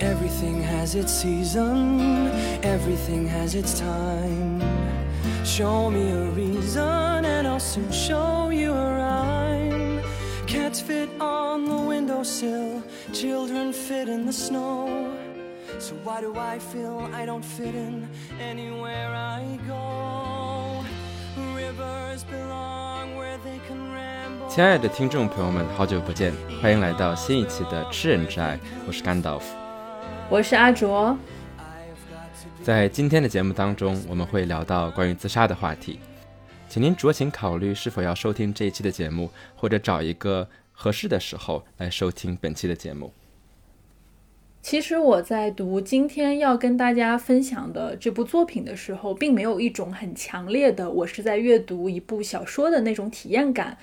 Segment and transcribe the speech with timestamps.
[0.00, 2.30] Everything has its season,
[2.62, 4.60] everything has its time.
[5.44, 10.00] Show me a reason, and I'll soon show you a rhyme.
[10.46, 12.82] Cats fit on the windowsill,
[13.12, 14.88] children fit in the snow.
[15.78, 18.08] So why do I feel I don't fit in
[18.40, 20.84] anywhere I go?
[21.54, 24.48] Rivers belong where they can ramble.
[24.48, 28.56] 亲爱的听众朋友们，好久不见，欢迎来到新一期的《吃人之爱》，
[28.86, 29.56] 我是甘道夫。
[30.29, 31.17] 我是阿卓。
[32.61, 35.99] 在今天的节目当中，我们会聊到关于自杀的话题，
[36.67, 43.13] 请您酌情考虑是否要收听这一期的节目，或者找一个合适的时候来收听本期的节目。
[44.61, 53.77] 其实我在读今天要跟大家分享的这部作品的时候，并没有一种很强烈的我是在阅读一部小说的那种体验感。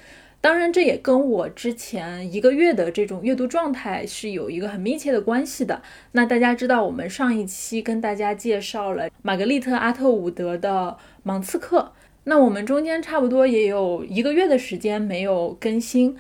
[0.45, 5.81] 当然，这也跟我之前一个月的这种阅读状态是有一个很密切的关系的。
[6.13, 16.15] 那大家知道，我们上一期跟大家介绍了玛格丽特·阿特伍德的《盲刺客》，那我们中间差不多也有一个月的时间没有更新。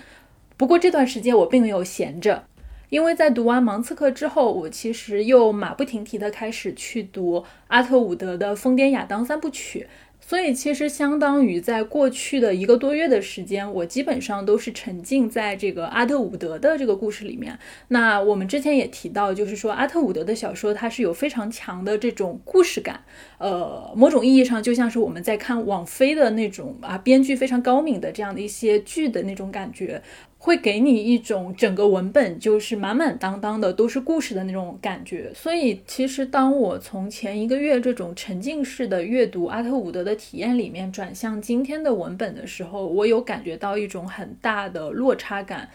[0.56, 2.44] 不过这段时间我并没有闲着，
[2.88, 9.86] 因为在读完《盲刺客》之后，我其实又马不停蹄地开始去读阿特伍德的《疯癫亚当》三部曲。
[10.26, 17.58] 所以，其实相当于在过去的一个多月的时间，我基本上都是沉浸在这个阿特伍德的这个故事里面。
[17.88, 23.04] 那我们之前也提到，就是说阿特伍德的小说，它是有非常强的这种故事感。
[23.36, 30.02] 呃，某种意义上，就像是我们在看网飞的那种啊，编剧非常高明的这样的一些剧的那种感觉。
[30.44, 45.70] 会给你一种整个文本就是满满当当的都是故事的那种感觉，所以其实当我从前一个月这种沉浸式的阅读阿特伍德的体验里面转向今天的文本的时候，我有感觉到一种很大的落差感。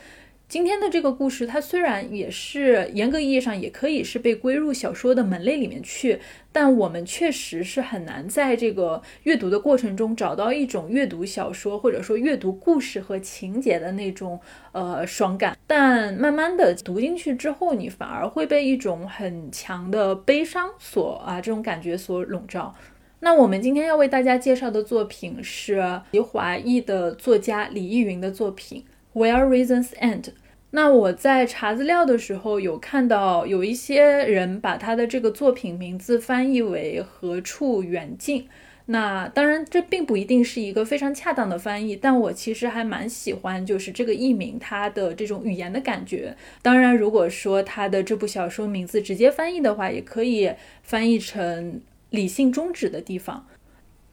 [0.49, 6.19] 今天的这个故事，它虽然也是严格意义上也可以是被归入小说的门类里面去，
[6.51, 14.39] 但我们确实是很难在这个阅读的过程中找到一种阅读小说或者说阅读故事和情节的那种
[14.71, 15.55] 呃爽感。
[15.67, 22.73] 但慢慢的读进去之后，你反而会被一种很强的悲伤所啊这种感觉所笼罩。
[23.19, 28.83] 那我们今天要为大家介绍的作品是华裔的作家李易云的作品。
[29.11, 30.25] Where reasons end。
[30.71, 38.47] 那我在查资料的时候有看到有一些人把他的这个作品名字翻译为何处远近。
[38.85, 46.35] 那当然这并不一定是一个非常恰当的翻译，但我其实还蛮喜欢就是这个译名它的这种语言的感觉。
[46.63, 53.45] 当然，如果说他的这部小说名字直接翻译的话，也可以翻译成理性终止的地方。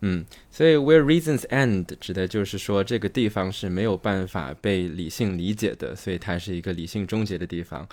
[0.01, 7.89] 嗯，所以 where reasons end 指的就是说这个地方是没有办法被理性理解的，所以它是一个理性终结的地方。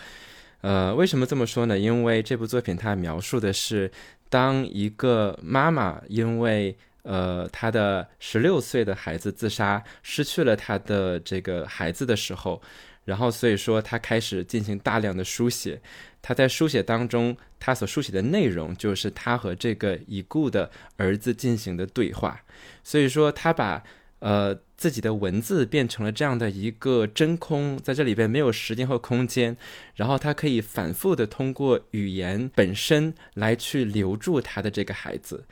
[0.61, 1.77] 呃，为什么这么说呢？
[1.77, 3.91] 因为这部作品它描述的是
[4.29, 12.61] 当一个妈妈因为呃她的十六岁的孩子自杀，失去了她的这个孩子的时候，
[13.05, 15.81] 然后所以说他开始进行大量的书写。
[16.21, 22.41] 他在书写当中，他所书写的内容就是他和这个已故的儿子进行的对话。
[22.81, 23.83] 所以说，他把
[24.19, 29.57] 呃自己的文字变成了这样的一个真空，在这里边没有时间和空间，
[29.95, 35.45] 然后他可以反复的通过语言本身来去留住他的这个孩子。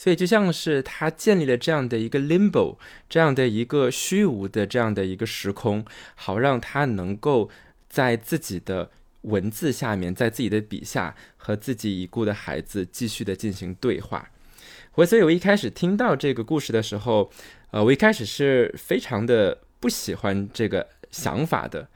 [0.00, 5.84] 所以就像是他建立了这样的一个 limbo，这样的一个虚无的这样的一个时空，
[6.14, 7.50] 好让他能够
[7.90, 8.90] 在自己的。
[9.24, 14.30] 文字下面，在自己的笔下和自己已故的孩子继续的进行对话。
[14.94, 17.30] 我所以，我一开始听到这个故事的时候，
[17.70, 21.86] 呃，我一开始是非常的不喜欢这个想法的。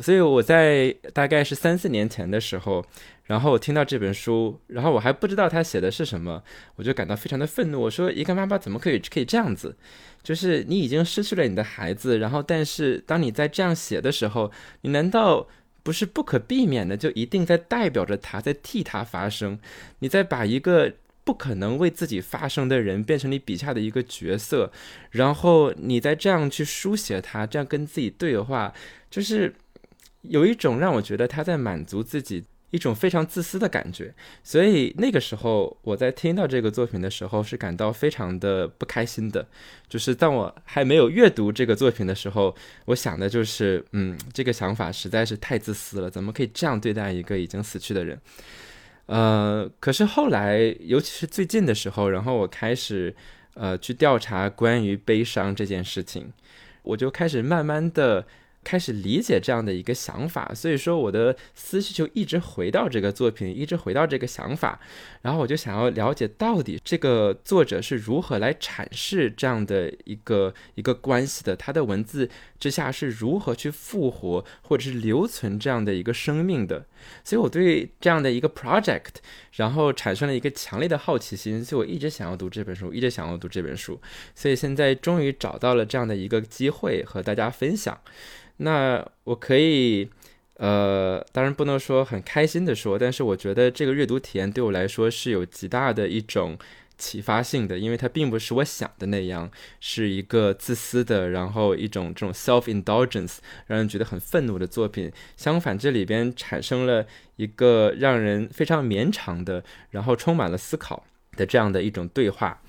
[0.00, 2.86] 所以我在大概是三四年前的时候，
[3.28, 6.42] 然后我听到这本书，然后我还不知道他写的是什么，
[6.74, 7.80] 我就感到非常的愤怒。
[7.82, 9.76] 我说，一个妈妈怎么可以可以这样子？
[10.24, 14.50] 就是你已经失去了你的孩子，然后但是当你在这样写的时候，
[14.80, 15.46] 你难道？
[15.84, 19.58] 不是不可避免的，就一定在代表着他，在替他发声。
[20.00, 20.92] 你在把一个
[21.24, 24.70] 不可能为自己发声的人变成你笔下的一个角色，
[25.12, 28.74] 然后你再这样去书写他，这样跟自己对话，
[29.08, 29.54] 就是
[30.22, 32.44] 有一种让我觉得他在满足自己。
[32.70, 39.46] 一种非常自私的感觉，所以那个时候我在听到这个作品的时候是感到非常的不开心的。
[39.88, 42.54] 就是当我还没有阅读这个作品的时候，
[42.86, 48.20] 我想的就是，嗯，这个想法实在是太自私了，怎么可以这样对待一个已经死去的人？
[49.06, 53.16] 呃，可是后来，尤其是最近的时候，然后我开始
[53.54, 56.30] 呃去调查关于悲伤这件事情，
[56.82, 58.26] 我就开始慢慢的
[58.64, 64.78] 开始理解这样的一个想法，所以说我的思绪就一直回到这个作品，一直回到这个想法，
[65.22, 72.28] 然后我就想要了解到底这个作者是如何来阐释这样的一个一个关系的，他的文字
[72.58, 76.86] 之下是如何去复活或者是留存这样的一个生命的，
[77.22, 79.14] 所以我对这样的一个 project，
[79.52, 84.00] 然后产生了一个强烈的好奇心，所以我一直想要读这本书，一直想要读这本书，
[84.34, 87.98] 所以现在终于找到了这样的一个机会和大家分享。
[88.58, 90.08] 那我可以，
[90.54, 96.58] 呃，当然不能说很开心的说，但是我觉得这个阅读体验对我来说是有极大的一种
[96.98, 99.50] 启发性的，因为它并不是我想的那样，
[99.80, 105.10] 是一个自私的，然后一种这种 self indulgence 让人觉得很愤怒的作品。
[105.36, 107.06] 相反，这里边产生了
[107.36, 111.04] 一个让人非常绵长的，然后充满了思考
[111.36, 112.60] 的这样的一种对话。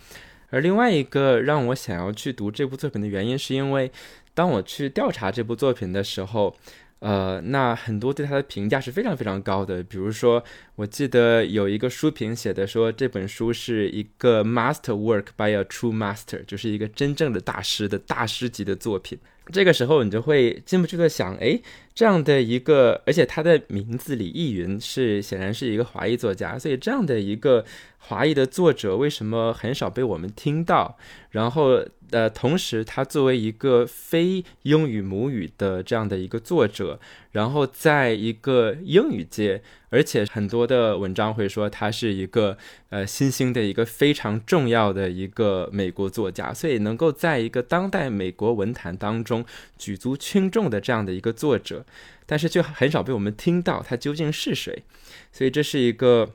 [0.51, 3.91] 而另外一个让我想要去读这部作品的原因，是因为。
[4.35, 6.55] 当我去调查这部作品的时候，
[6.99, 9.81] 呃，那很多对他的评价是非常非常高的。
[9.83, 10.43] 比如说，
[10.75, 19.17] 我记得有一个书评写的说，这本书是一个 master work by a true master，就是一个真正的大师的大师级的作品。
[19.51, 21.59] 这个时候，你就会禁不住的想，哎，
[21.93, 27.65] 这样的一个，而且他的名字李易云是显然是一个华裔作家，所以这样的一个
[27.97, 30.97] 华裔的作者为什么很少被我们听到？
[31.31, 31.85] 然后。
[32.11, 36.99] 呃，同时，他作为一个非英语母语的这样的一个作者，
[37.33, 39.61] 然后在一个英语界，
[39.91, 42.57] 而且很多的文章会说他是一个
[42.89, 49.45] 呃新兴的一个非常重要的一个美国作家，所以能够在一个当代美国文坛当中
[49.77, 51.78] 举足轻重的这样的一个作者，
[52.25, 54.83] 但是却很少被我们听到他究竟是谁，
[55.31, 56.31] 所以这是一个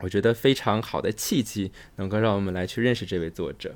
[0.00, 3.74] 我觉得非常好的契机，能够让我们来去认识这位作者。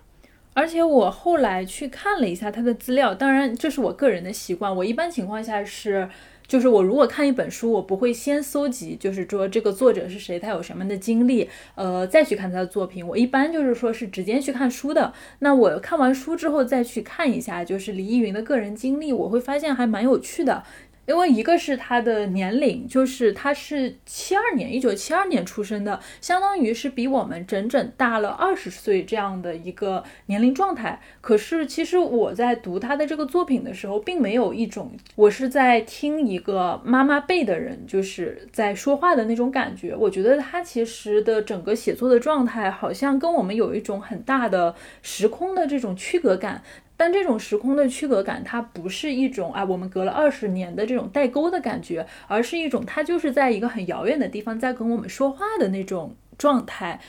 [0.54, 4.74] 而且我后来去看了一下他的资料，当然这是我个人的习惯。
[4.76, 6.08] 我一般情况下是，
[6.46, 13.04] 就是我如果看一本书，我不会先搜集，就是说这个作者是谁，他有什么的经历，呃，再去看他的作品。
[13.04, 15.12] 我一般就是说是直接去看书的。
[15.40, 20.62] 那我看完书之后再去看一下，就是李易云的个人经历，我会发现还蛮有趣的。
[21.06, 31.00] 因为一个是他的年龄，就是他是七二年，一九七二年出生的，相当于是比我们整整大了二十岁这样的一个年龄状态。
[31.20, 39.94] 可是其实我在读他的这个作品的时候，并没有一种我是在听一个妈妈辈的人就是在说话的那种感觉。
[39.94, 46.62] 我觉得他其实的整个写作的状态，好像跟我们有一种很大的时空的这种区隔感。
[46.96, 57.00] 但这种时空的区隔感，它不是一种啊，我们隔了二十年的这种代沟的感觉，而是一种它就是在一个很遥远的地方在跟我们说话的那种状态。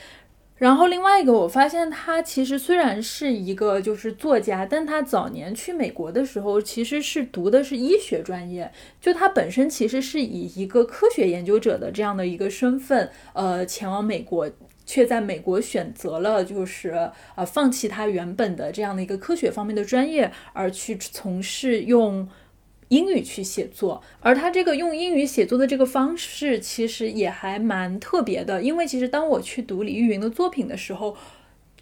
[0.56, 14.50] 然后另外一个，我发现他其实虽然是一个就是作家，但他早年去美国的时候其实是读的是医学专业，就他本身其实是以一个科学研究者的这样的一个身份，呃，前往美国。
[14.86, 22.26] 却在美国选择了，就是呃，放弃他原本的这样的一个科学方面的专业，而去从事用
[22.88, 24.00] 英语去写作。
[24.20, 28.62] 而他这个用英语写作的这个方式，其实也还蛮特别的。
[28.62, 31.16] 因为其实当我去读李玉云的作品的时候，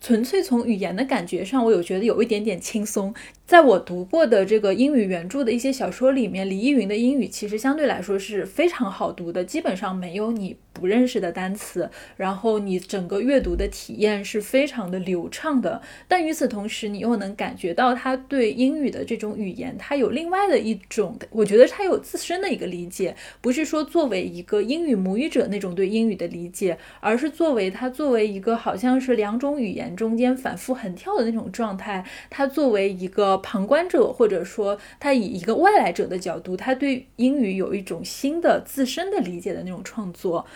[0.00, 3.14] 纯粹从语言的感觉上，我有觉得有一点点轻松。
[3.46, 15.82] 在我读过的这个英语原著的一些小说里面，李易云的英语其实相对来说是非常好读的，基本上没有你不认识的单词，然后你整个阅读的体验是非常的流畅的。
[16.08, 33.33] 但与此同时，你又能感觉到他对英语的这种语言，他有另外的一种，我觉得他有自身的一个理解，不是说作为一个英语母语者那种对英语的理解，而是作为他作为一个好像是两种语言中间反复横跳的那种状态，他作为一个。
[33.38, 40.46] 旁观者，或者说他以一个外来者的角度，他对英语有一种新的自身的理解的那种创作，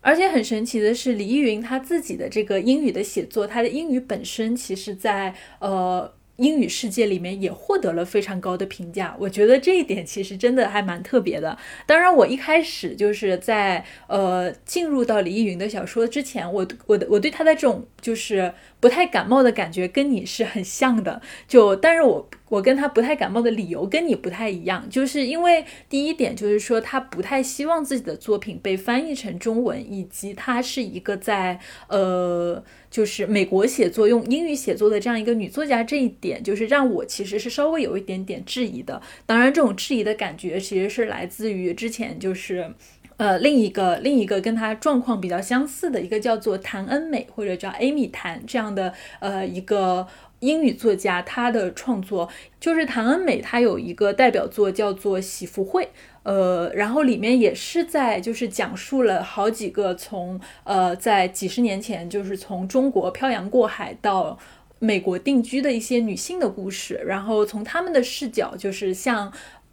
[0.00, 6.12] 而且很神奇的是，李易云他自己的这个英语的写作，他的英语本身，其实在呃。
[6.36, 11.56] 英语世界里面也获得了非常高的评价，我觉得这一点其实真的还蛮特别的。
[11.86, 18.52] 当然，我一开始就是在呃进入到李易云的小说之前，我我的我对他的这种就是
[18.82, 21.22] 不太感冒的感觉跟你是很像的。
[21.46, 32.62] 就但是我我跟他不太感冒的理由跟你不太一样，就是因为第一点就是说他不太希望自己的作品被翻译成中文，以及他是一个在呃。
[32.92, 39.00] 就是美国写作用英语写作的这样一个女作家，这一点就是让我其实是稍微有一点点质疑的。
[39.24, 42.74] 当然，这种质疑的感觉其实是来自于之前就是。
[43.22, 50.08] 呃，另一个另一个跟他状况比较相似的一个叫做谭恩美或者叫 Amy 谭这样的呃一个
[50.40, 55.84] 英语作家，他的创作就是谭恩美，他有一个代表作叫做《喜福会》，
[56.24, 64.36] 呃，然后里面也是在就是讲述了好几个从呃在几十年前就是从中国漂洋过海到
[64.80, 69.32] 美国定居的一些女性的故事，然后从他们的视角就是像。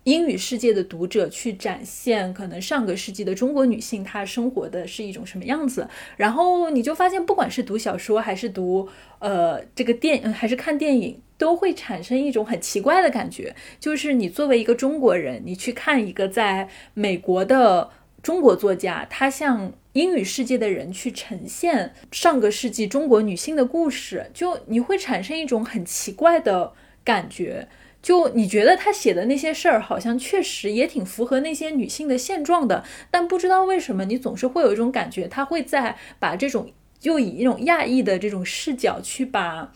[0.10, 5.88] 英语世界的读者去展现可能上个世纪的中国女性她生活的是一种什么样子，
[6.18, 8.90] 然后你就发现，不管是读小说还是读
[9.20, 17.92] 呃这个电还是看电影，都会产生一种很奇怪的感觉，就是你作为一个中国人，你去看一个在美国的
[18.24, 26.74] 中国作家，他向英语世界的人去呈现上个世纪中国女性的故事，就你会产生一种很奇怪的
[27.04, 27.68] 感觉。
[28.02, 39.74] 就你觉得他写的那些事儿，好像确实也挺符合那些女性的现状的，但不知道为什么，你总是会有一种感觉，他会在把这种就以一种亚裔的这种视角去把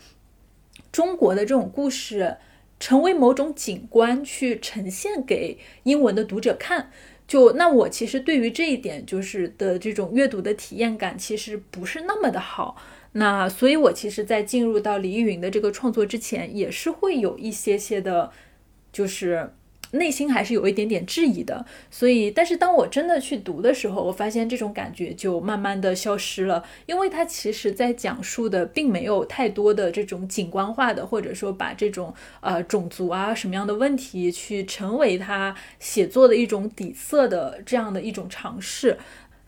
[0.90, 2.38] 中国的这种故事
[2.80, 6.90] 成为某种景观去呈现给英文的读者看。
[7.26, 12.76] 就那我其实对于这一点就是的这种阅读的体验感，其实不是那么的好。
[13.16, 18.32] 那所以，我其实，在进入到李玉云的这个创作之前，也是会有一些些的，
[18.92, 19.52] 就是
[19.92, 21.64] 内心还是有一点点质疑的。
[21.92, 38.98] 所以，但是当我真的去读的时候，我发现这种感觉就慢慢的消失了，因为它其实在讲述的并没有太多的这种景观化的，或者说把这种呃种族啊什么样的问题去成为他写作的一种底色的这样的一种尝试。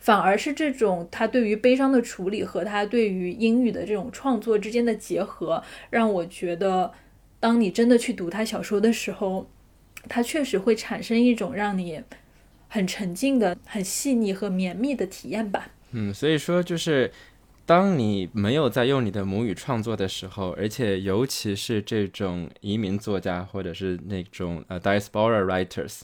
[0.06, 5.60] 反而是这种他对于悲伤的处理和他对于英语的这种创作之间的结合，
[5.90, 6.92] 让我觉得，
[7.40, 9.50] 当你真的去读他小说的时候，
[10.08, 12.00] 他确实会产生一种让你
[12.68, 15.72] 很沉静的、很细腻和绵密的体验吧。
[15.90, 17.10] 嗯，所以说就是
[17.64, 26.02] 当你没有在用你的母语创作的时候，而且尤其是这种移民作家或者是那种呃 diaspora writers。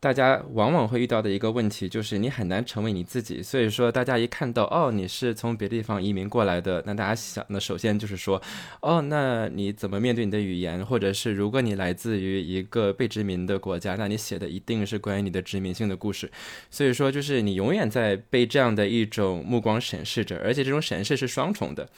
[0.00, 8.40] 大家往往会遇到的一个问题就是你很难成为你自己，所以说大家一看到哦你是从别的地方移民过来的，那大家想那首先就是说，
[8.80, 16.30] 哦那你怎么面对你的语言，或者是如果你来自于一个被殖民的国家，那你写的一定是关于你的殖民性的故事，
[16.70, 21.88] 所以说就是你永远在被这样的一种目光审视着，而且这种审视是双重的，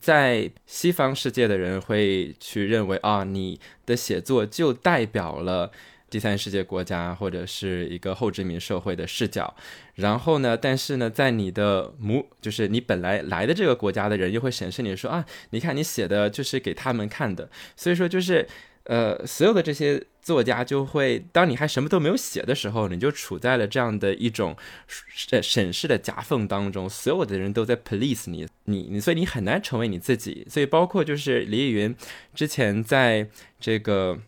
[0.00, 5.70] 在西方世界的人会去认为啊你的写作就代表了。
[6.08, 9.54] 第三世界国家或者是一个后殖民社会的视角，
[9.96, 18.46] 然后呢，但是呢，在你的母，就是你本来来的这个国家的人，又会审视你说啊，你看你写的就是给他们看的，所以说就是，
[18.84, 24.56] 呃，所有的这些作家就会，当你还什么都没有写的时候，你就处在了这样的一种
[25.42, 31.96] 审视的夹缝当中，所有的人都在 police 你，你你，所以你很难成为你自己，所以包括就是李易云
[32.32, 34.20] 之前在这个。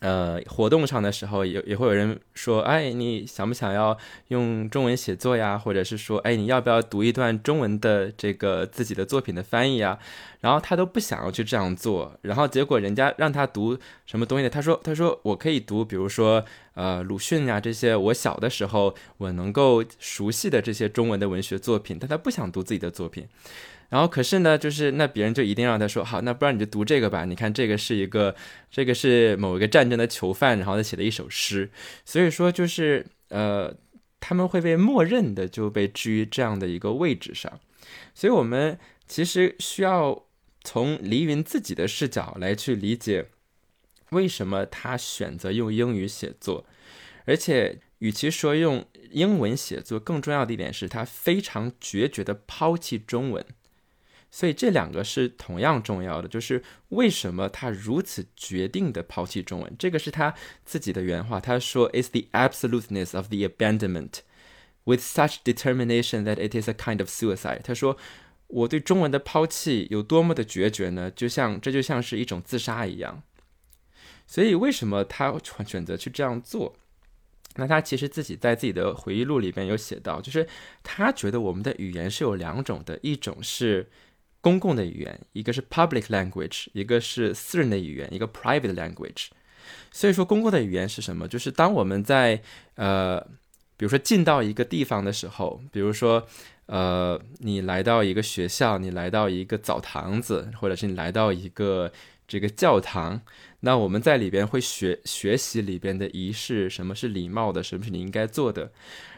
[0.00, 3.96] 呃，活动上的时候也也会有人说，哎，你想不想要
[4.28, 5.56] 用中文写作呀？
[5.56, 9.98] 或者是说，哎，你要不要读一段中文的这个自己的作品的翻译啊？
[10.40, 14.50] 然后他都不想要去这样做，然后结果人家让他读什么东西呢？
[14.50, 23.26] 他说，他说我可以读，比如说呃鲁迅呀这些我小的时候我能够熟悉的这些中文的文学作品，但他不想读自己的作品。
[23.88, 27.24] 然后可是呢，就是那别人就一定让他说好，那不然你就读这个吧。
[27.24, 28.34] 你看这个是一个，
[28.70, 31.70] 这个是某一个战争的囚犯，然后他写的一首诗。
[32.04, 33.72] 所以说就是呃，
[34.18, 37.60] 他们会被默认的就被置于这样的一个位置上。
[38.12, 38.76] 所以我们
[39.06, 40.26] 其实需要
[40.64, 43.26] 从黎云自己的视角来去理解，
[44.10, 46.66] 为什么他选择用英语写作，
[47.24, 53.46] 而且与其说用英文写作，更重要的一点是他非常决绝的抛弃中文。
[54.28, 59.74] 所以这两个是同样重要的，就是为什么他如此决定的抛弃中文？
[59.78, 64.18] 这个是他自己的原话，他说：“It's the absoluteness of the abandonment
[64.84, 67.96] with such determination that it is a kind of suicide。”他说
[68.48, 71.10] ：“我对中文的抛弃有多么的决绝呢？
[71.10, 73.22] 就像这就像是一种自杀一样。”
[74.26, 75.32] 所以为什么他
[75.66, 76.76] 选择去这样做？
[77.54, 80.46] 那他其实自己在自己的回忆录里边有写到，就是
[80.82, 83.88] 他觉得我们的语言是有两种的，一种是。
[84.46, 89.26] 公共的语言，一个是 public language，一个是私人的语言，一个 private language。
[89.90, 91.26] 所以说，公共的语言是什么？
[91.26, 92.40] 就是当我们在
[92.76, 93.20] 呃，
[93.76, 96.24] 比如说进到一个地方的时候，比如说
[96.66, 101.90] 呃，你来到一个学校，你来到一个澡堂子，或者是你来到一个
[102.28, 103.20] 这个教堂，
[103.58, 108.70] 那我们在里边会学学习里边的仪式，什么是礼貌的，什么是你应该做的。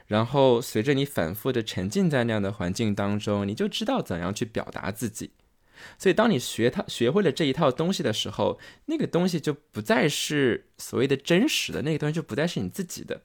[0.09, 5.31] 然后随着你反复的沉浸在那样的环境当中，你就知道怎样去表达自己。
[5.97, 13.23] 所以，当你学他学会了这一套东西的时候，那个东西就不再是所谓的真实的，那个东西就不再是你自己的。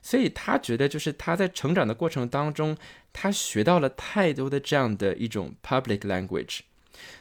[0.00, 2.76] 所以他觉得，就是他在成长的过程当中，
[3.12, 6.60] 他学到了太多的这样的一种 public language。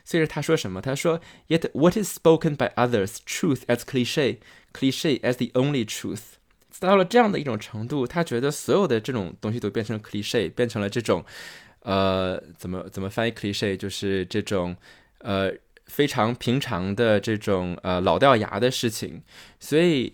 [0.06, 0.82] 所以他说什么？
[0.82, 4.38] 他说：“Yet what is spoken by others, truth as cliche,
[4.74, 6.36] cliche as the only truth。”
[6.80, 11.24] 到了这样的一种程度，他觉得所有的这种东西都变成 cliche，变成了这种。
[11.84, 14.78] 呃，怎么怎么翻译 cliche 就是这种
[15.18, 15.52] 呃
[15.88, 19.24] 非常平常的这种呃老掉牙的事情，
[19.60, 20.14] 所以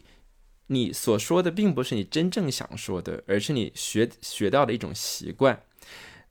[0.68, 5.62] 你所说的并不是你真正想说的，而是你学学到的一种习惯。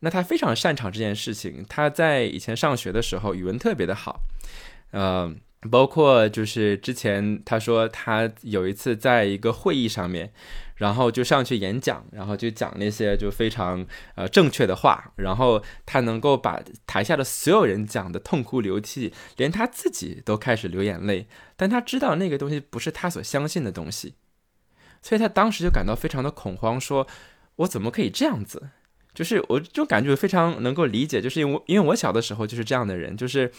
[0.01, 4.23] 那他非常擅长这件事情，他在以前上学的时候语文特别的好，
[4.93, 5.31] 呃，
[5.71, 10.33] 包括就是之前他说他有一次在一个会议上面。
[10.77, 21.29] 然后就上去演讲，然后就讲那些就非常呃正确的话，然后他能够把台下的所有人讲的痛哭流涕，连他自己都开始流眼泪。
[21.57, 24.17] 但他知道那个东西不是他所相信的东西，
[25.01, 27.07] 所以他当时就感到非常的恐慌，说
[27.57, 28.69] ：“我怎么可以这样子？”
[29.17, 33.51] 就是我就感觉非常能够理解，就是因为因为我小的时候就是这样的人，就是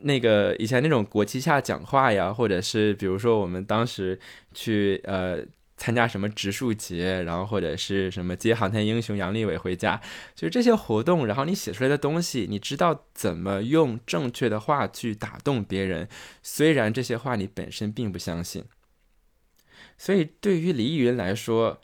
[0.00, 4.18] 那个以前那种国旗下讲话呀，或者是比如说我们当时
[4.52, 5.44] 去呃。
[5.80, 10.02] 参加什么植树节，然后或者是什么接航天英雄杨利伟回家，
[10.34, 11.24] 就是这些活动。
[11.24, 16.08] 然后你写出来的东西，你知道怎么用正确的话去打动别人，
[16.42, 18.64] 虽然这些话你本身并不相信。
[19.96, 21.80] 所以对于李易云来说，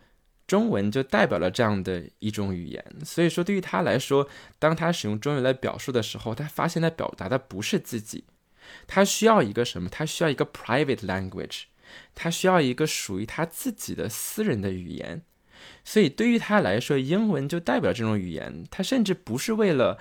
[0.46, 2.84] 中文就代表了这样的一种语言。
[3.04, 8.24] 所以说对于他来说，当他使用中文来表述的时候，他发现他表达的不是自己，
[8.86, 9.88] 他需要一个什么？
[9.88, 11.62] 他需要一个 private language。
[12.14, 15.22] 他需要一个属于他自己的私人的语言，
[15.84, 18.64] 所以对于他来说，英文就代表这种语言。
[18.68, 19.98] 他甚至不是为了，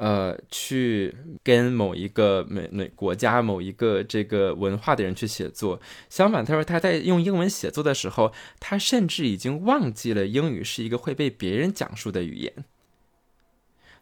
[0.00, 1.14] 呃，去
[1.44, 5.78] 跟某一个美美国家某一个这个文化的人去写作。
[6.08, 12.64] 相反，他说他在用英文写作的时候，他甚至已经忘记了英语是一个会被别人讲述的语言。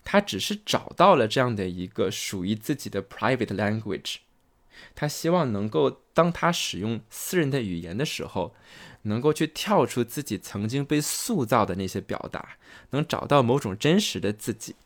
[0.04, 4.18] 他只是找到了这样的一个属于自己的 private language。
[4.94, 8.54] 他希望能够，当他使用私人的语言的时候，
[9.02, 12.56] 能够去跳出自己曾经被塑造的那些表达，
[12.90, 14.76] 能找到某种真实的自己。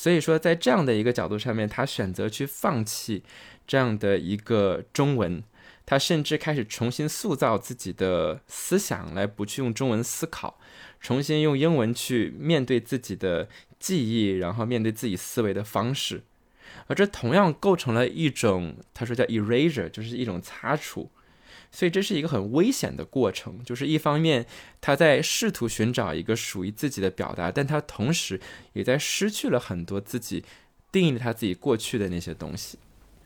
[0.00, 3.24] 所以说，在这样的一个角度上面，他选择去放弃
[3.66, 5.42] 这样的一个中文，
[5.84, 10.60] 他甚至开始重新塑造自己的思想，来不去用中文思考，
[11.00, 13.48] 重新用英文去面对自己的
[13.80, 16.22] 记忆，然后面对自己思维的方式。
[16.86, 21.10] 而这同样构成了一种，他说叫 erasure，就是一种擦除，
[21.70, 23.62] 所以这是一个很危险的过程。
[23.64, 24.46] 就是一方面
[24.80, 28.40] 他在试图寻找一个属于自己的表达，但他同时
[28.72, 30.44] 也在失去了很多自己
[30.90, 32.78] 定义了他自己过去的那些东西。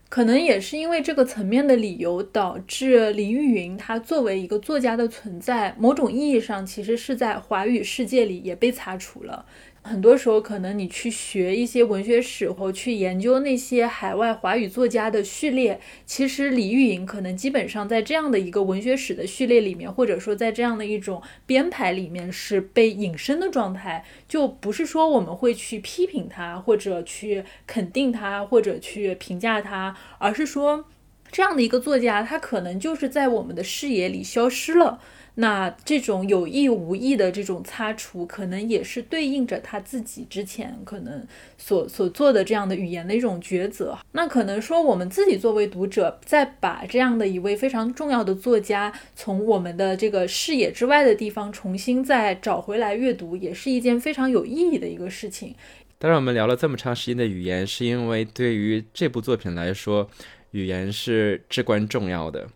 [0.09, 9.43] 可能也是因为这个层面的理由，导致李玉云他作为一个作家的存在，某种意义上其实是在华语世界里也被擦除了。
[9.85, 30.85] 很多时候，可能你去学一些文学史或去研究那些海外华语作家的序列，其实李玉莹可能基本上在这样的一个文学史的序列里面，或者说在这样的一种编排里面是被隐身的状态，就不是说我们会去批评他，或者去肯定他，或者去评价他，而是说
[31.33, 35.01] 这样的一个作家，他可能就是在我们的视野里消失了。
[35.35, 41.25] 那这种有意无意的这种擦除，可能也是对应着他自己之前可能
[41.57, 43.97] 所所做的这样的语言的一种抉择。
[44.11, 55.55] 那可能说，我们自己作为读者，在把这样的一位非常重要的作家从我们的这个视野之外的地方重新再找回来阅读，也是一件非常有意义的一个事情。
[55.97, 60.09] 当然，我们聊了这么长时间的语言，是因为对于这部作品来说，
[60.53, 62.47] 语言是至关重要的。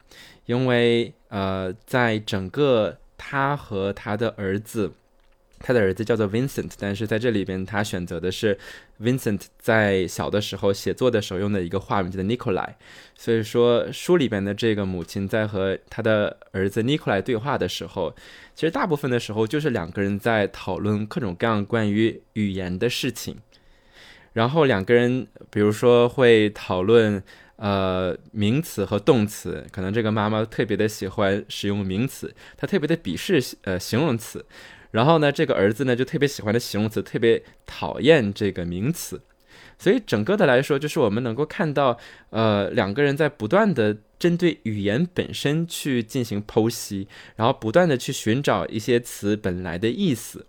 [0.47, 4.93] 因为呃，在整个他和他的儿子，
[5.59, 8.57] 他的儿子叫做 Vincent，但是在这里边他选择的是
[9.01, 12.75] Vincent 在小的时候写作的时候用的一个化名叫 Nikolai，
[13.13, 18.15] 所以说书里边的这个母亲在和他的儿子 Nikolai 对话的时候，
[18.55, 23.35] 其实大部分的时候就是两个人在讨论各种各样关于语言的事情，
[24.31, 27.21] 然后两个人比如说会讨论。
[27.57, 34.45] 呃，名词和动词，可能这个妈妈特别的喜欢使用名词，她特别的鄙视呃形容词，
[34.91, 39.19] 然后呢，这个儿子呢就特别喜欢的形容词，特别讨厌这个名词，
[39.79, 41.97] 所以整个的来说，就是我们能够看到，
[42.29, 50.45] 呃，两个人在不断的针对语言本身去进行剖析，然后不断的去寻找一些词本来的意思。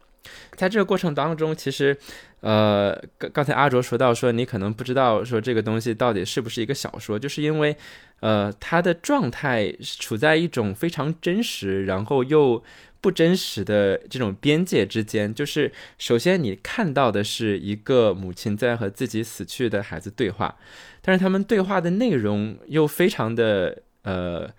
[0.57, 1.97] 在这个过程当中，其实，
[2.41, 7.77] 呃，刚刚才阿卓说到说，你可能不知道说这个东西到底是不是一个小说，就是因为，
[8.21, 12.63] 呃，它的状态处在一种非常真实，然后又。
[13.01, 20.57] 不真实的这种边界之间，就是首先你看到的是一个母亲在和自己死去的孩子对话，
[21.01, 24.51] 但是他们对话的内容又非常的呃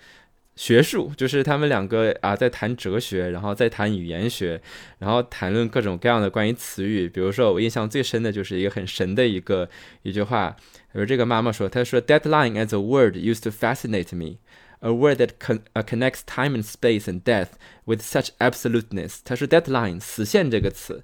[0.60, 4.62] 学术，就是他们两个啊在谈哲学，然后在谈语言学，
[4.98, 7.08] 然后谈论各种各样的关于词语。
[7.08, 9.70] 比如说我印象最深的就是一个很神的一个
[10.02, 10.54] 一句话，
[10.92, 14.40] 比如这个妈妈说，她说 “deadline as a word used to fascinate me”。
[14.82, 17.52] A word that con connects time and space and death
[17.86, 19.20] with such absoluteness。
[19.24, 21.04] 他说，deadline 死线这个词，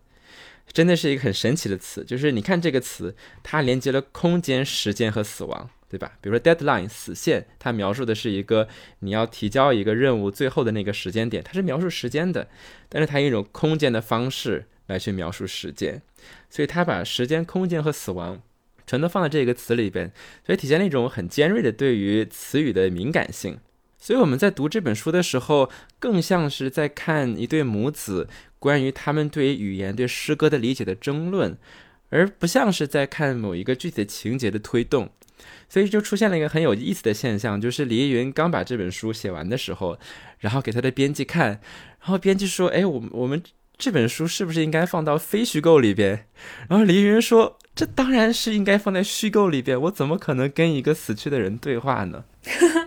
[0.73, 2.03] 真的是一个很神奇的词。
[2.03, 6.13] 就是你看这个词，它连接了空间、时间和死亡，对吧？
[6.21, 8.67] 比如说 deadline 死线，它描述的是一个
[8.99, 12.47] 你要提交一个任务最后的那个时间点，它是描述时间的，
[12.89, 16.01] 但是它用一种空间的方式来去描述时间，
[16.49, 18.41] 所以它把时间、空间和死亡。
[18.87, 20.11] 全都放在这个词里边，
[20.45, 23.57] 所以体现了一种很尖锐的对于词语的敏感性。
[23.97, 31.57] 所以我们在读这本书的时候，更像是在看一对母子关于他们对于语言、对诗歌的理解的争论，
[32.09, 35.09] 而不像是在看某一个具体的情节的推动。
[35.67, 39.97] 所以就出现了一个很有意思的现象，就是李云刚把这本书写完的时候，
[40.39, 41.47] 然后给他的编辑看，
[42.01, 43.41] 然后编辑说：“哎，我我们
[43.77, 46.25] 这本书是不是应该放到非虚构里边？”
[46.69, 47.57] 然后李云说。
[47.75, 52.23] 这当然是应该放在虚构里边，我怎么可能跟一个死去的人对话呢？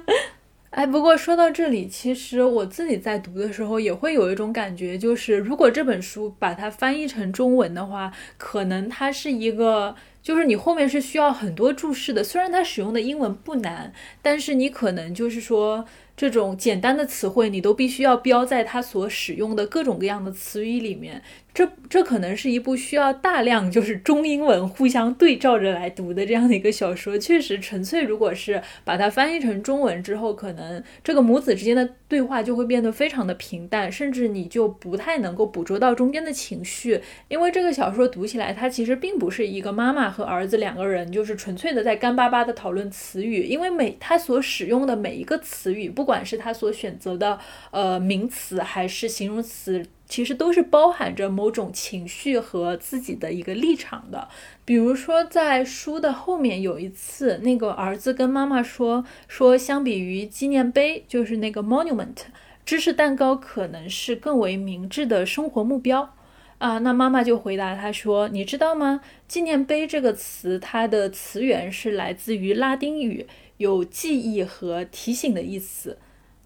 [0.70, 9.94] 哎，不过说到这里，其实我自己在读的时候也会有一种感觉，就是如果这本书把它翻译成中文的话，可能它是一个，
[10.28, 12.22] 就是你后面是需要很多注释的。
[12.22, 15.86] 虽然它使用的英文不难，但是你可能就是说。
[16.18, 21.22] 这种简单的词汇，你都必须要标在它所使用的各种各样的词语里面。
[21.58, 27.16] 这这可能是一部需要大量就是中英文互相对照着来读的这样的一个小说。
[27.16, 37.00] 确实，纯粹如果是把它翻译成中文之后，可能这个母子之间的对话就会变得非常的平淡，甚至你就不太能够捕捉到中间的情绪。
[37.28, 46.08] 因为这个小说读起来，它其实并不是一个妈妈和儿子两个人就是纯粹的在干巴巴的讨论词语，因为每他所使用的每一个词语不。
[46.08, 47.38] 管是他所选择的
[47.70, 54.28] 呃名词还是形容词，其实都是包含着某种情绪和自己的一个立场的。
[54.64, 62.16] 比如说，在书的后面有一次，那个儿子跟妈妈说说，相比于纪念碑，就是那个 monument，
[62.64, 66.14] 芝士蛋糕可能是更为明智的生活目标
[66.58, 66.78] 啊。
[66.78, 69.00] 那妈妈就回答他说：“你知道吗？
[69.26, 73.26] 纪念碑这个词，它的词源是来自于拉丁语。”
[73.58, 75.98] 有记忆和提醒的意思，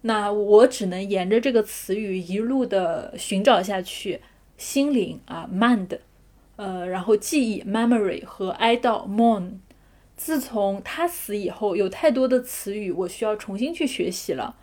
[0.03, 4.21] 那我只能沿着这个词语一路的寻找下去。
[4.55, 5.97] 心灵啊，mind，
[6.57, 9.53] 呃，然后记忆，memory 和哀悼，mourn。
[10.15, 14.55] 自从他死以后，有太多的词语我需要重新去学习了。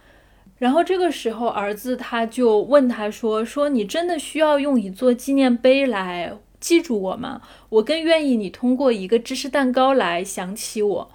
[0.58, 7.42] 然后这个时候，儿子他就问他说：“说你真的需要用一座纪念碑来记住我吗？
[7.68, 11.10] 我更愿意你通过一个芝士蛋糕来想起我。”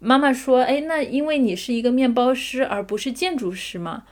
[0.00, 4.04] 妈妈说：“哎，那因为你是一个面包师，而不是建筑师嘛。”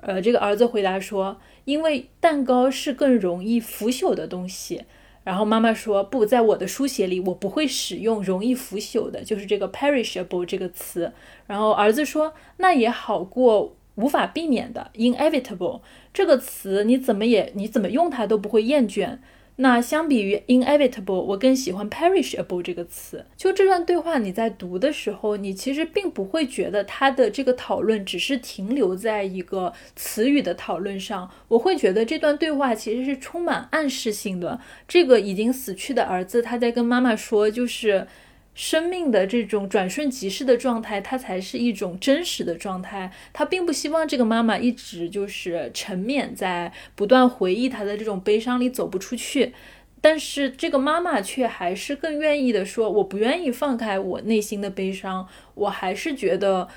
[0.00, 4.84] 呃，这个儿子回答说：“因为蛋糕是更容易腐朽的东西。”
[5.24, 11.12] 然后妈妈说：“不在我的书写里，我不会使用‘容易腐朽’的，就是这个 ‘perishable’ 这个词。”
[11.46, 15.80] 然后儿子说：“那也好过无法避免的 ‘inevitable’
[16.12, 19.18] 这个词，你怎么也你怎么用它都不会厌倦。”
[19.56, 23.26] 那相比于 inevitable，我更喜欢 perishable 这个词。
[23.36, 31.30] 就这段对话，你在读的时候，你其实并不会觉得他的这个讨论只是停留在一个词语的讨论上。
[31.48, 34.60] 我会觉得这段对话其实是充满暗示性的。
[34.88, 38.06] 这个已经死去的儿子，他在跟妈妈说，就是。
[38.54, 43.10] 生命的这种转瞬即逝的状态，它才是一种真实的状态。
[43.32, 49.54] 他并不希望这个妈妈一直就是沉湎在不断回忆她的这种悲伤里走不出去，
[50.00, 56.68] 但是这个妈妈却还是更愿意的说：“我不愿意放开我内心的悲伤，我还是觉得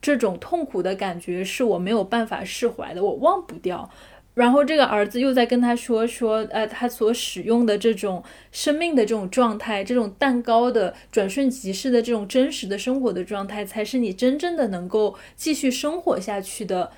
[0.00, 3.90] 这种痛苦的感觉是我没有办法释怀的，我忘不掉。”
[4.36, 8.22] 然后这个儿子又在跟他说说，呃，他所使用的这种
[8.52, 16.90] 生命的这种状态，这种蛋糕的转瞬即逝的这种真实的生活的状态，才是你真正的能够继续生活下去的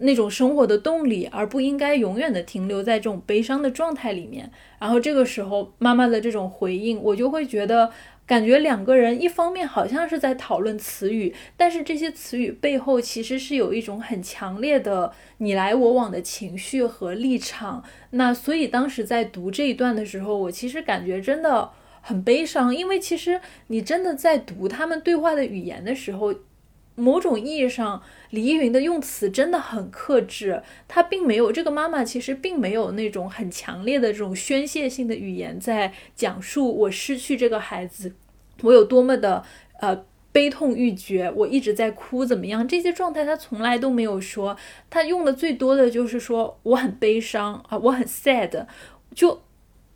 [0.00, 4.50] 那种生活的动力，而不应该永远的停留在这种悲伤的状态里面。
[4.80, 7.92] 然后这个时候妈妈的这种回应，我就会觉得。
[8.32, 17.84] 感觉两个人一方面好像是在讨论词语，但是这些词语背后其实是有一种很强烈的你来我往的情绪和立场。
[18.12, 26.34] 那所以当时在读这一段的时候，我其实感觉真的很悲伤，因为其实你真的在读他们对话的语言的时候。
[26.94, 38.12] 某种意义上，李依云的用词真的很克制，她并没有这个妈妈其实并没有那种很强烈的这种宣泄性的语言在讲述我失去这个孩子，
[38.62, 39.44] 我有多么的
[39.80, 42.66] 呃悲痛欲绝，我一直在哭怎么样？
[42.66, 44.56] 这些状态他从来都没有说，
[44.88, 48.66] 他用的最多的就是说我很悲伤啊，我很 sad，
[49.14, 49.42] 就。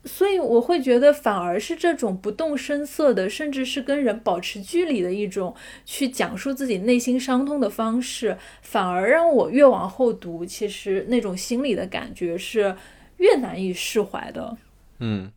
[0.08, 5.52] 所以我会觉得，反而是这种不动声色的，甚至是跟人保持距离的一种
[5.84, 12.76] 去讲述自己内心伤痛的方式，反而让我越往后读，其实那种心理的感觉是
[13.16, 14.56] 越难以释怀的。
[15.00, 15.28] 嗯，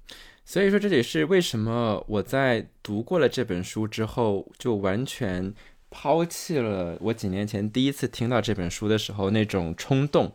[0.49, 5.53] 所以说这也是为什么我在读过了这本书之后，就完全
[5.91, 10.33] 抛弃了我几年前第一次听到这本书的时候那种冲动，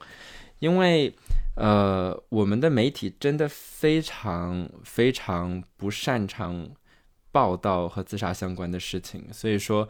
[0.61, 1.12] 因为。
[1.57, 6.68] 呃，我们的媒体真的非常非常不擅长
[7.31, 9.88] 报道和自杀相关的事情，所以说，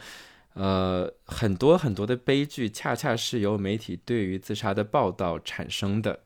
[0.53, 6.21] 呃，很多很多的悲剧恰恰是由媒体对于自杀的报道产生的。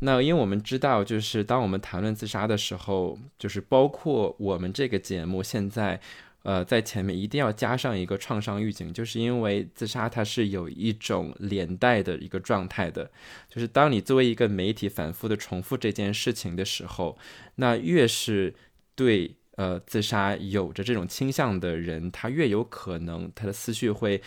[0.00, 6.00] 那因为我们知道，就是当我们谈论自杀的时候，就是包括我们这个节目现在。
[6.44, 13.10] 呃，在前面一定要加上一个创伤预警，就是因为自杀它是有一种连带的一个状态的，
[13.48, 17.16] 就是当你作为一个媒体反复的重复这件事情的时候，
[17.54, 18.54] 那越是
[18.94, 24.20] 对呃自杀有着这种倾向的人，他越有可能他的思绪会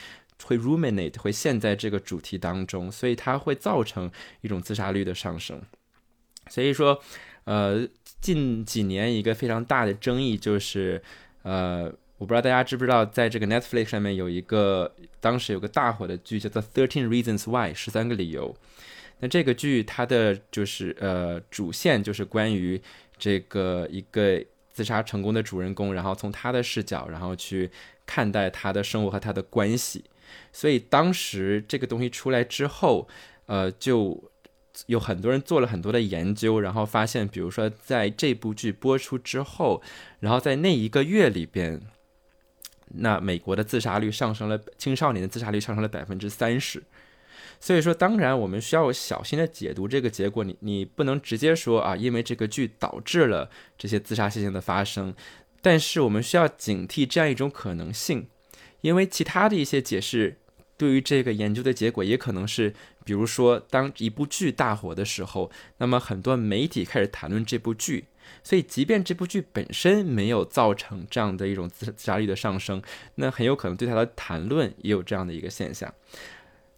[0.44, 5.62] 会 ruminate 会陷在这个主题当中，所以它会造成一种自杀率的上升。
[6.50, 7.02] 所以说，
[7.46, 7.88] 呃，
[8.22, 11.02] 近几年一个非常大的争议就是
[11.44, 11.94] 呃。
[12.20, 18.56] 我不知道大家知不知道，在这个 Netflix 上面有一个当时有个大火的剧叫做《Thirteen Reasons Why》十三个理由。
[19.20, 22.82] 那这个剧它的就是呃主线就是关于
[23.20, 27.70] 这个一个自杀成功的主人公，然后从他的视角，然后去
[28.08, 30.04] 看待他的生活和他的关系。
[30.52, 33.08] 所以当时这个东西出来之后，
[33.46, 34.32] 呃，就
[34.86, 39.82] 有很多人做了很多的研究，然后发现，比如说在这部剧播出之后，
[40.20, 41.82] 然后在那一个月里边。
[42.90, 46.82] 那美国的自杀率上升了，青少年的自杀率上升了百分之三十。
[47.60, 50.42] 所以说，当然我们需要小心的解读这个结果。
[50.46, 55.14] 你你不能直接说啊，因为这个剧导致了这些自杀现象的发生。
[55.62, 58.30] 但是我们需要警惕这样一种可能性，
[58.88, 60.38] 因为其他的一些解释
[60.78, 62.74] 对于这个研究的结果也可能是，
[63.04, 68.06] 比如说当一部剧大火的时候，那么很多媒体开始谈论这部剧。
[68.44, 72.82] 所以，即便这部剧本身没有造成这样的一种自自杀率的上升，
[73.16, 75.94] 那很有可能对它的谈论也有这样的一个现象。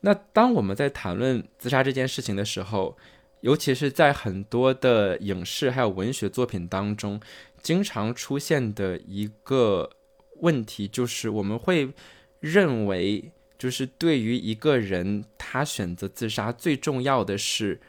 [0.01, 2.97] 那当我们在谈论自杀这件事情的时候，
[3.41, 7.19] 尤其是在很多的影视还有文学作品当中，
[7.61, 9.91] 经常出现的一个
[10.39, 11.93] 问题就是，我们会
[12.39, 17.79] 认为，就是对于一个人他选择自杀，最重要的是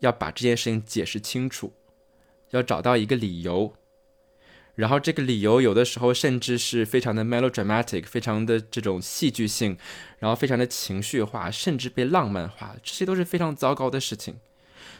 [0.00, 1.72] 要把这件事情解释清楚。
[2.50, 3.74] 要找到一个理由，
[4.74, 9.78] 然后这个理由有的时候甚至是非常的 melodramatic，非常的这种戏剧性，
[10.18, 14.40] 然后非常的情绪化，甚至被浪漫化，这些都是非常糟糕的事情。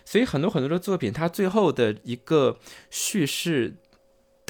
[0.04, 3.74] 所以很多很多的作品，它最后的一个叙事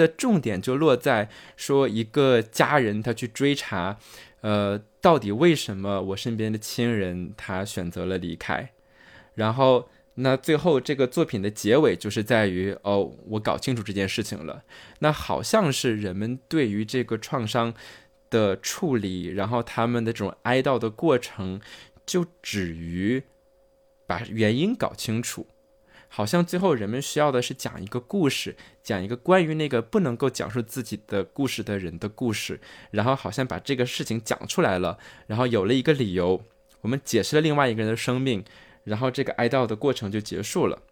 [0.01, 3.99] 的重点就落在说一个家人他去追查，
[4.41, 8.73] 呃，到底为什么我身边的亲人他选择了离开，
[9.35, 9.89] 然后。
[10.15, 14.65] 那最后这个作品的结尾就是在于哦，我搞清楚这件事情了。
[14.99, 17.73] 那好像是人们对于这个创伤
[18.29, 21.61] 的处理，然后他们的这种哀悼的过程，
[22.05, 23.23] 就止于
[24.07, 25.47] 把原因搞清楚。
[26.13, 36.43] 好像最后人们需要的是讲一个故事，讲一个关于那个不能够讲述自己的故事的人的故事，然后好像把这个事情讲出来了，然后有了一个理由，
[36.81, 38.45] 我们解释了另外一个人的生命。
[38.85, 40.83] 然后这个哀悼的过程就结束了，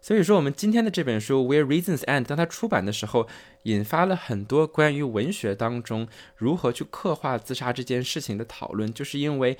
[0.00, 3.28] 所以说我们今天的这本书《Where Reasons End》，当它出版的时候，
[3.62, 9.56] 引发了很多关于文学当中如何去刻画自杀这件事情的讨论，就是因为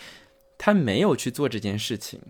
[0.58, 2.20] 他没有去做这件事情。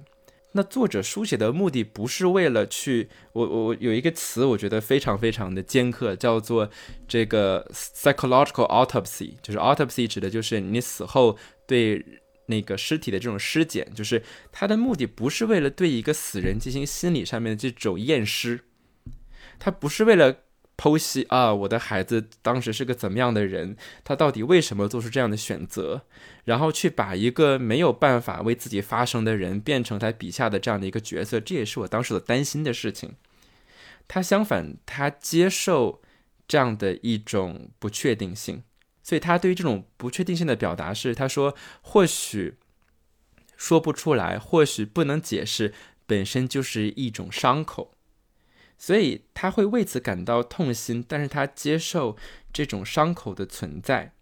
[0.56, 6.68] 那作者书写的目的不是为了去，我我有一个词，我觉得非常非常的尖刻，叫做
[7.06, 11.38] 这个 psychological autopsy，就是 autopsy 指的就是你死后
[11.68, 12.04] 对。
[12.48, 18.60] 那个尸体的这种尸检，就是它的目的不是为了对一个死人进行心理上面的这种验尸，
[19.58, 20.32] 它不是为了
[20.76, 26.02] 剖析啊，我的孩子当时是个怎么样的人，他到底为什么做出这样的选择，
[26.44, 33.14] 然后去把一个没有办法为自己发声的人变成他笔下的这样的一个角色，这也是我当时的担心的事情。
[34.06, 36.02] 他相反，他接受
[36.46, 38.62] 这样的一种不确定性，
[39.02, 42.58] 所以他对于这种不确定性的表达是，他说或许
[43.56, 45.72] 说不出来，或许不能解释，
[46.06, 47.95] 本身就是一种伤口。
[48.78, 52.16] 所以他会为此感到痛心，但是他接受
[52.52, 54.12] 这种伤口的存在。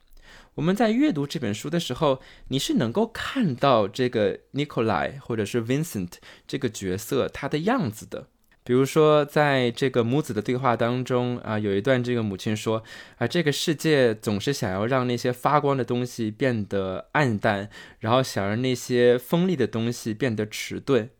[0.54, 6.12] 我们在阅读这本书的时候，你是能够看到这个 Nikolai 或者是 Vincent
[6.46, 8.28] 这个角色他的样子的。
[8.62, 12.84] 比如说，在这个母子的对话当中啊，有一段这个母亲说
[13.18, 21.10] 啊，这个世界总是想要让那些发光的东西变得暗淡，然后想让那些锋利的东西变得迟钝。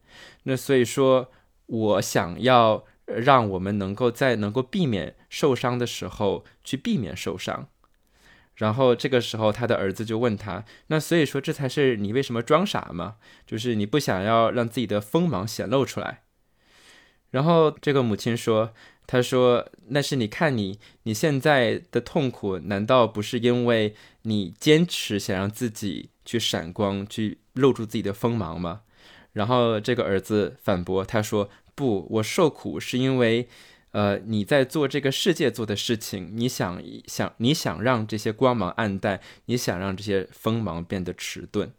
[0.44, 1.32] 那所以说，
[1.66, 2.84] 我想要。
[3.06, 7.68] 让我们能够在能够避免受伤的时候去避免受伤，
[8.54, 13.16] 然后这个时候他的儿子就问他：“那所以说这才是你为什么装傻吗？
[13.46, 16.22] 就是你不想要让自己的锋芒显露出来。”
[17.30, 18.72] 然后这个母亲说
[19.06, 28.80] ：“他说那是你看你你现在的痛苦，难道不是因为你坚持想让自己去闪光，去露出自己的锋芒吗？”
[29.34, 31.50] 然后这个儿子反驳他说。
[31.74, 33.48] 不，我受苦是因为，
[33.92, 41.72] 呃，你在做这个世界做的事情，你想想，你想让这些光芒暗淡，你想让这些锋芒变得迟钝，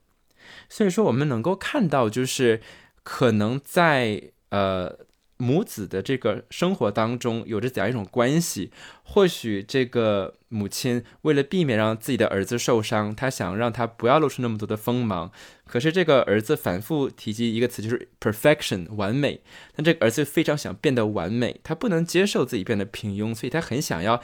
[0.70, 2.62] 所以说我们能够看到，就是
[3.04, 5.06] 可能在呃。
[5.38, 8.72] 母子的这个生活当中有着怎样一种关系？
[9.04, 15.32] 或许这个母亲为了避免让自己的儿子受伤，她想让他不要露出那么多的锋芒。
[15.66, 19.42] 可是这个儿子反复提及一个词，就是 perfection 完美。
[19.76, 24.22] 但这个儿子非常想变得完美，他不能接受自己变得平庸，所以他很想要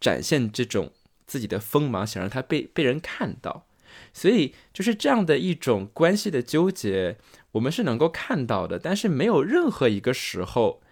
[0.00, 0.92] 展现这种
[1.26, 3.66] 自己的锋芒，想让他被被人看到。
[4.12, 7.16] 所以就是这样的一种关系的纠结。
[7.52, 10.82] 我们是能够看到的，但是没有任何一个时候，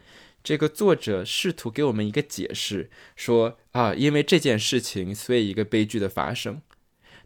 [0.44, 6.62] 这个作者试图给我们一个解释，说啊，因为这件事情，所以一个悲剧的发生。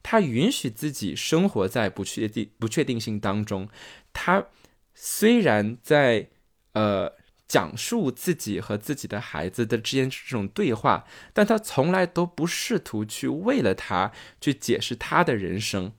[0.02, 3.68] 他允许自己生活在不确定不确定性当中。
[4.12, 4.46] 他
[4.94, 6.28] 虽然在
[6.72, 7.12] 呃
[7.48, 15.92] 讲述自己和自己的孩子的之间这种对话，但他从来都不试图去为了他去解释他的人生。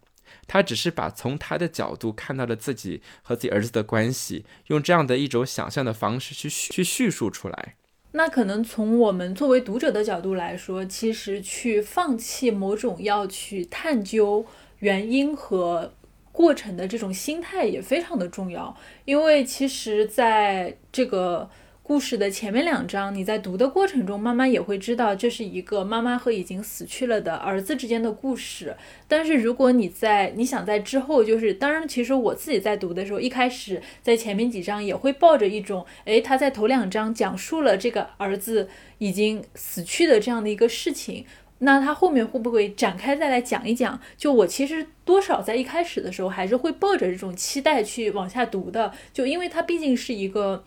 [0.45, 7.75] 他只是把从他的角度看到了自己和自己儿子的关系，用这样的一种想象的方式去去叙述出来。
[8.11, 14.45] 那可能从我们作为读者的角度来说，其实去放弃某种要去探究
[14.79, 15.93] 原因和
[16.37, 21.49] 过程的这种心态也非常的重要，因为其实在这个。
[21.87, 28.75] 故事的前面两章，你在读的过程中，妈妈也会知道这是一个妈妈和已经死去了的儿子之间的故事。
[29.07, 41.25] 但是如果你在你想在之后，就是当然，其实我自己在读的时候，一开始在前面几章也会抱着一种，诶，他在头两章讲述了这个儿子已经死去的这样的一个事情，
[41.59, 43.99] 那他后面会不会展开再来讲一讲？
[44.17, 50.63] 就我其实多少在一开始的时候还是会抱着这种期待去往下读的，就因为它毕竟是一个。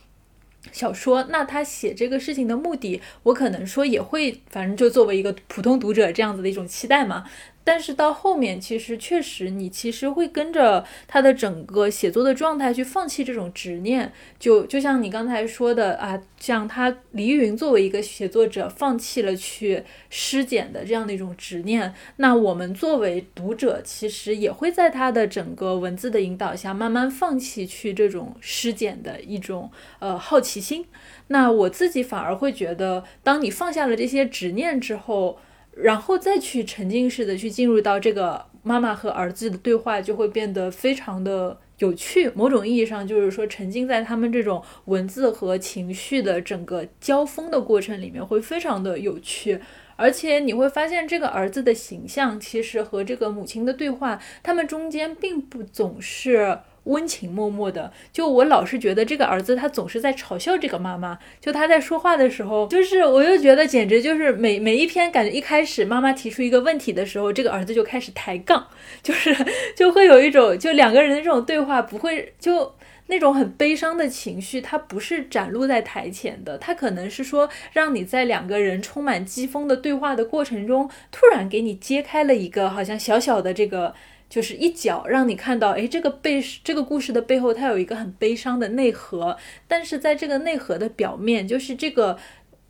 [0.72, 7.24] 小说，那他写这个事情的目的，我可能说也会，反正就作为一个普通读者这样子的一种期待嘛。
[7.62, 30.86] 但是到后面，其实确实，你其实会跟着他的整个写作的状态去放弃这种执念，就就像你刚才说的啊，像他李云作为一个写作者，放弃了去尸检的这样的一种执念，那我们作为读者，其实也会在他的整个文字的引导下，慢慢放弃去这种尸检的一种呃好奇心。
[31.28, 35.38] 那我自己反而会觉得，当你放下了这些执念之后。
[35.82, 42.30] 然后再去沉浸式的去进入到这个妈妈和儿子的对话，就会变得非常的有趣。
[42.34, 49.60] 某种意义上，就是说沉浸在他们这种文字和情绪的整个交锋的过程里面，会非常的有趣。
[49.96, 56.58] 而且你会发现，这个儿子的形象其实和这个母亲的对话，他们中间并不总是。
[56.90, 68.66] 温情脉脉的，就我老是觉得这个儿子他总是在嘲笑这个妈妈，就他在说话的时候，就是我又觉得简直就是每每一篇感觉一开始妈妈提出一个问题的时候，这个儿子就开始抬杠，
[69.02, 69.34] 就是
[69.76, 72.74] 就会有一种就两个人的这种对话不会就
[73.06, 83.94] 那种很悲伤的情绪，它不是展露在台前的，它可能是说让你在两个人充满激风的对话的过程中，突然给你揭开了一个好像小小的这个。
[84.30, 89.36] 就是一脚让你看到，哎，这个背这个故事的背后，它有一个很悲伤的内核。
[89.66, 92.16] 但是在这个内核的表面，就是这个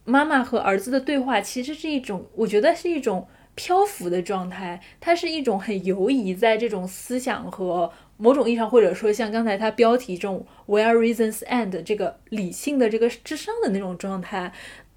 [0.06, 14.50] 妈妈和儿子的对话其实是一种，我觉得是一种漂浮的状态，它是一种很游移在这种思想和某种意义上，或者说像刚才它标题这种 where reasons end 这个理性的这个智商的那种状态。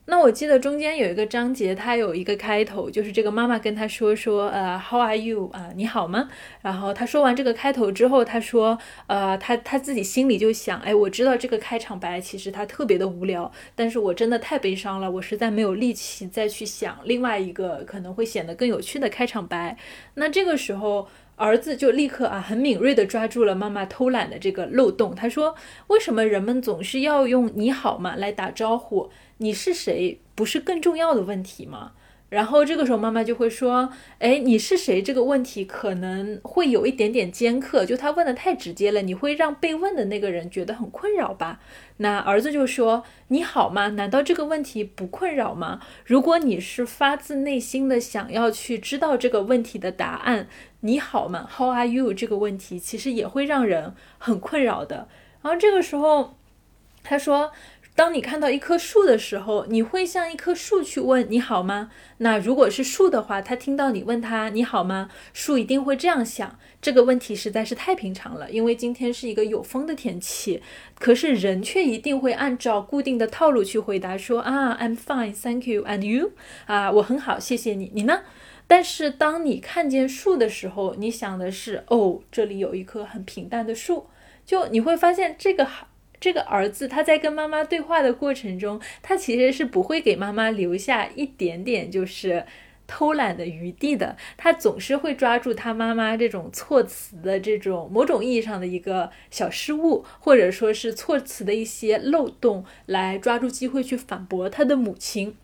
[0.06, 5.50] 那我记得中间有一个章节，它有一个开头，就是这个妈妈跟他说说，呃，How are you？
[5.54, 6.28] 啊，你好吗？
[6.62, 8.78] 然后他说完这个开头之后，他说，
[9.08, 19.78] 呃，他他自己心里就想，哎，我知道这个开场白其实他特别的无聊，但是我真的太悲伤了，我实在没有力气再去想另外一个可能会显得更有趣的开场白。
[20.16, 21.08] 那这个时候。
[21.36, 25.16] 儿子就立刻啊，很敏锐地抓住了妈妈偷懒的这个漏洞。
[25.16, 25.56] 他说
[25.90, 29.10] ：“为什么人们总是要用‘你好吗’来打招呼？
[29.38, 31.94] 你是谁不是更重要的问题吗？”
[32.30, 35.04] 然后这个时候妈妈就会说：“哎，你是谁？
[35.04, 41.60] 这个问题可能会有一点点尖刻，就他问的太直接了，你会让被问的那个人觉得很困扰吧？”
[41.98, 43.90] 那儿子就说：“你好吗？
[43.90, 45.80] 难道这个问题不困扰吗？
[46.06, 50.48] 如果你是发自内心的想要去知道这个问题的答案，
[50.80, 52.16] 你好吗？How are you？
[52.16, 55.08] 这个问题其实也会让人很困扰的。”
[55.44, 56.36] 然后这个时候
[57.04, 57.52] 他说。
[57.96, 61.92] 当你看到一棵树的时候，你会像一棵树去问你好吗？
[62.18, 65.12] 那如果是树的话，它听到你问它你好吗？
[65.32, 70.64] 树一定会这样想：这个问题实在是太平常了，因为今天是一个有风的天气。
[70.98, 76.32] 可是人却一定会按照固定的套路去回答说：啊，I'm fine, thank you, and you？
[76.66, 77.92] 啊，我很好，谢谢你。
[77.94, 78.22] 你呢？
[78.66, 84.08] 但是当你看见树的时候，你想的是：哦，这里有一棵很平淡的树。
[84.44, 85.90] 就你会发现这个好。
[86.24, 92.46] 这个儿子他在跟妈妈对话的过程中，他其实是不会给妈妈留下一点点就是
[92.88, 94.16] 偷懒的余地的。
[94.38, 105.36] 他总是会抓住他妈妈这种措辞的这种某种意义上的一个小失误，或者说是措辞的一些漏洞，来抓住机会去反驳他的母亲。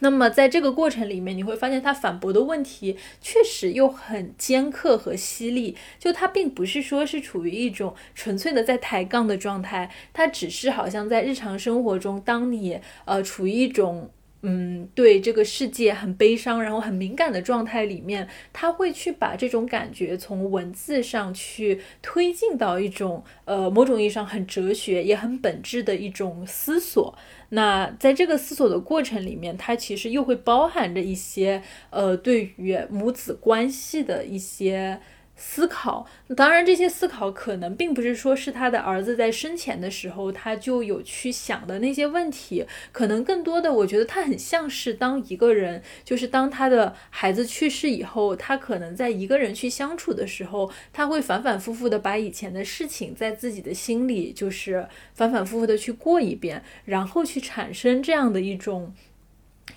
[0.00, 5.76] 那么在这个过程里面，你会发现他反驳的问题确实又很尖刻和犀利。
[5.98, 14.10] 就他并不是说是处于一种纯粹的在抬杠的状态，他只是好像在日常生活中，当你呃处于一种。
[14.44, 27.16] 嗯，对这个世界很悲伤，然后很敏感的状态里面，他会去把这种感觉从文字上去推进到一种呃某种意义上很哲学也很本质的一种思索。
[27.50, 35.00] 那在这个思索的过程里面，它其实又会包含着一些呃对于母子关系的一些。
[35.34, 36.06] 思考，
[36.36, 58.94] 当然这些思考可能并不是说是他的儿子在生前的时候他就有去想的那些问题，可能更多的我觉得他很像是当一个人，就是当他的孩子去世以后，他可能在一个人去相处的时候，他会反反复复的把以前的事情在自己的心里就是反反复复的去过一遍，然后去产生这样的一种。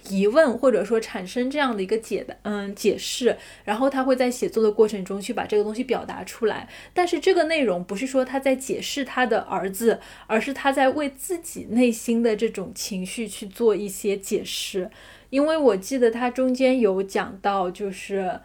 [0.09, 6.67] 疑问或者说产生这样的一个解的嗯解释，然后他会在写作的过程中去把这个东西表达出来。
[6.93, 14.89] 但是这个内容不是说他在解释他的儿子，而是他在为自己内心的这种情绪去做一些解释。
[15.29, 18.39] 因为我记得他中间有讲到，就是。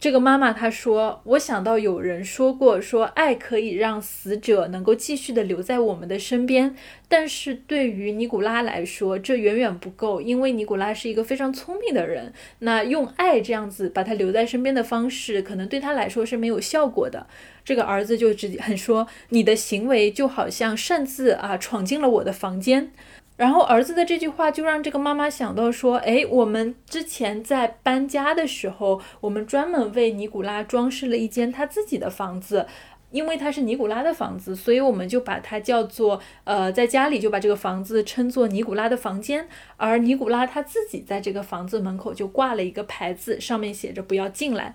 [0.00, 6.76] 这个妈妈她说：“我想到有人说过，说爱可以让死者能够继续的留在我们的身边，
[7.08, 12.32] 但是对于尼古拉来说，这远远不够，因为尼古拉是一个非常聪明的人。
[12.60, 17.26] 那用爱这样子把他留在身边的方式，可能对他来说是没有效果的。
[17.64, 22.92] 这个儿子就直接很说：你的行为就好像擅自啊闯进了我的房间。”
[23.38, 32.66] 然后儿子的这句话就让这个妈妈想到说：“哎，我们之前在搬家的时候，我们专门为尼古拉装饰了一间他自己的房子，
[33.12, 39.46] 因为他是尼古拉的房子，所以我们就把它叫做呃，在家里就把这个房子称作尼古拉的房间。
[39.76, 44.74] 而尼古拉他自己在这个房子门口就挂了一个牌子，上面写着‘不要进来’。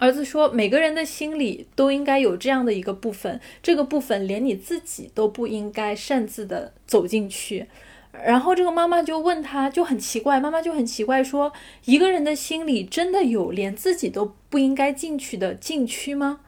[0.00, 7.68] 儿子说，每个人的心里都应该有这样的一个部分，这个部分连你自己都不应该擅自的走进去。”
[8.12, 11.52] 然后这个妈妈就问他，就很奇怪，妈妈就很奇怪，说
[11.84, 16.40] 一个人的心里真的有连自己都不应该进去的禁区吗？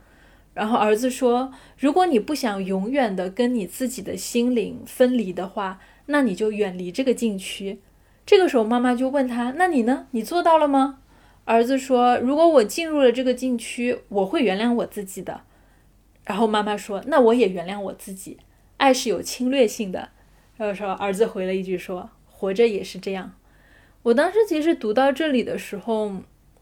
[0.55, 7.81] 然后儿子说，如果你不想永远的跟你自己的心灵分离的话，那你就远离这个禁区。
[8.27, 10.09] 这个时候妈妈就问他，那你呢？
[10.11, 10.99] 你做到了吗？
[11.45, 15.41] 儿子说，如果我进入了这个禁区，我会原谅我自己的。
[16.25, 18.37] 然后妈妈说，那我也原谅我自己。
[18.77, 20.11] 爱是有侵略性的。
[20.57, 23.33] 然后说，儿子回了一句说：“活着也是这样。”
[24.05, 26.13] 我当时其实读到这里的时候，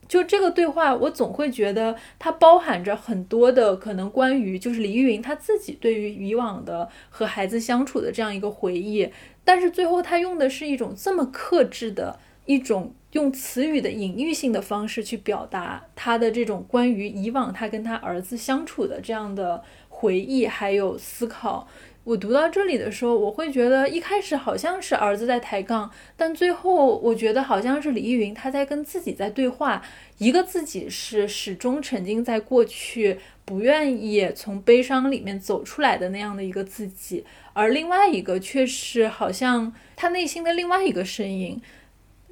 [0.06, 9.10] 就这个对话，我总会觉得它包含着很多的可能关于就是李玉云他自己对于以往的和孩子相处的这样一个回忆，
[9.44, 21.66] 但是最后他用的是一种这么克制的一种用词语的隐喻性的方式去表达他的这种关于以往他跟他儿子相处的这样的回忆还有思考。
[22.02, 29.82] 我读到这里的时候，我会觉得一开始好像是儿子在抬杠，但最后我觉得好像是李易云他在跟自己在对话。
[30.16, 41.60] 一个自己是始终沉浸在过去，不愿意从悲伤里面走出来的那样的一个自己，而另外一个却是好像他内心的另外一个声音。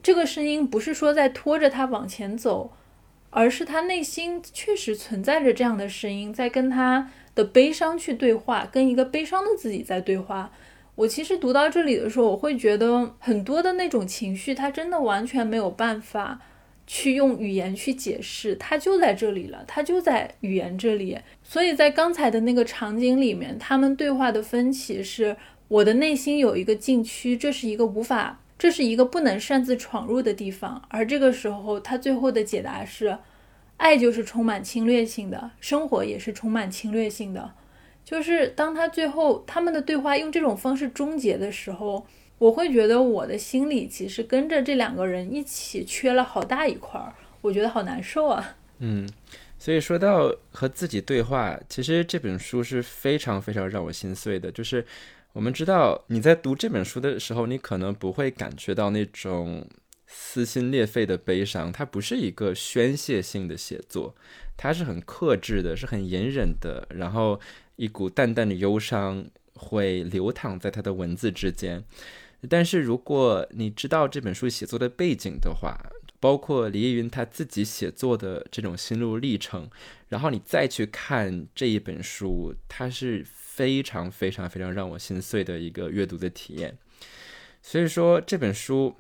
[0.03, 2.73] 这个声音不是说在拖着他往前走，
[3.31, 7.11] 而是他内心确实存在着这样的声音，在跟他。
[7.39, 10.51] 的悲伤去对话，跟一个悲伤的自己在对话。
[10.97, 16.41] 我其实读到这里的时候，我会觉得很多的那种情绪，它真的完全没有办法
[16.85, 21.17] 去用语言去解释，它就在这里了，它就在语言这里。
[21.45, 25.37] 所以在刚才的那个场景里面，他们对话的分歧是：
[25.69, 30.83] 我的内心有一个禁区，这是一个无法，这是一个不能擅自闯入的地方。
[30.89, 33.17] 而这个时候，他最后的解答是。
[33.79, 37.55] 爱就是充满侵略性的，生活也是充满侵略性的。
[38.05, 42.07] 就是当他最后他们的对话用这种方式终结的时候，
[42.39, 48.57] 我会觉得我的心里其实跟着这两个人一起缺了好大一块儿，我觉得好难受啊。
[48.81, 49.09] 嗯，
[49.59, 54.51] 所以说到和自己对话，其实这本书是非常非常让我心碎的。
[54.51, 54.85] 就是
[55.33, 59.67] 我们知道你在读这本书的时候，你可能不会感觉到那种。
[60.11, 64.17] 撕心裂肺的悲伤，它不是一个宣泄性的写作，
[64.57, 66.89] 它是很克制的，是很隐忍的。
[66.91, 67.39] 然后
[67.77, 71.85] 一股淡淡的忧伤会流淌在他的文字之间。
[72.49, 75.79] 但是如果你知道这本书写作的背景的话，
[76.19, 79.69] 包括李易云他自己写作的这种心路历程，
[80.09, 86.79] 然后你再去看这一本书，它是非常非常非常让我心碎的一个阅读的体验。
[87.61, 88.97] 所以说这本书。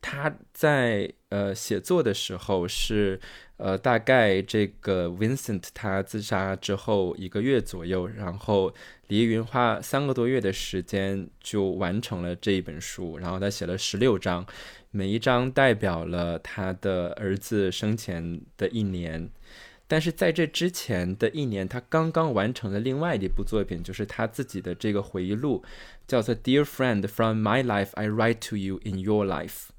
[0.00, 3.20] 他在呃写作的时候是
[3.56, 8.72] 呃大概这个 Vincent 他自杀之后一个月左右，然后
[9.08, 14.46] 李云花三个多月的时间就完成了这一本书，然后他写了十六章，
[14.90, 19.30] 每一章代表了他的儿子生前的一年，
[19.86, 25.64] 但是在这之前的一年，他刚刚完成了另外一部作品，就是他自己的这个回忆录，
[26.06, 29.70] 叫做 Dear Friend from My Life I Write to You in Your Life。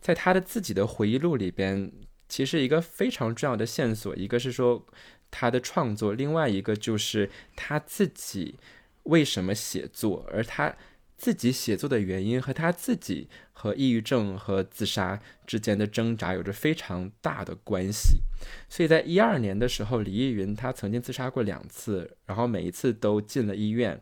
[0.00, 1.90] 在他的自己的回忆录里边，
[2.28, 4.86] 其实一个非常重要的线索，一个是说
[5.30, 8.56] 他的创作，另外一个就是他自己
[9.04, 10.74] 为什么写作，而他
[11.16, 18.20] 自己写作的原因和他自己和抑郁症和自杀之间的挣扎有着非常大的关系。
[18.68, 24.00] 所以在一二年的时候，李易云他曾经自杀过两次，然后每一次都进了医院。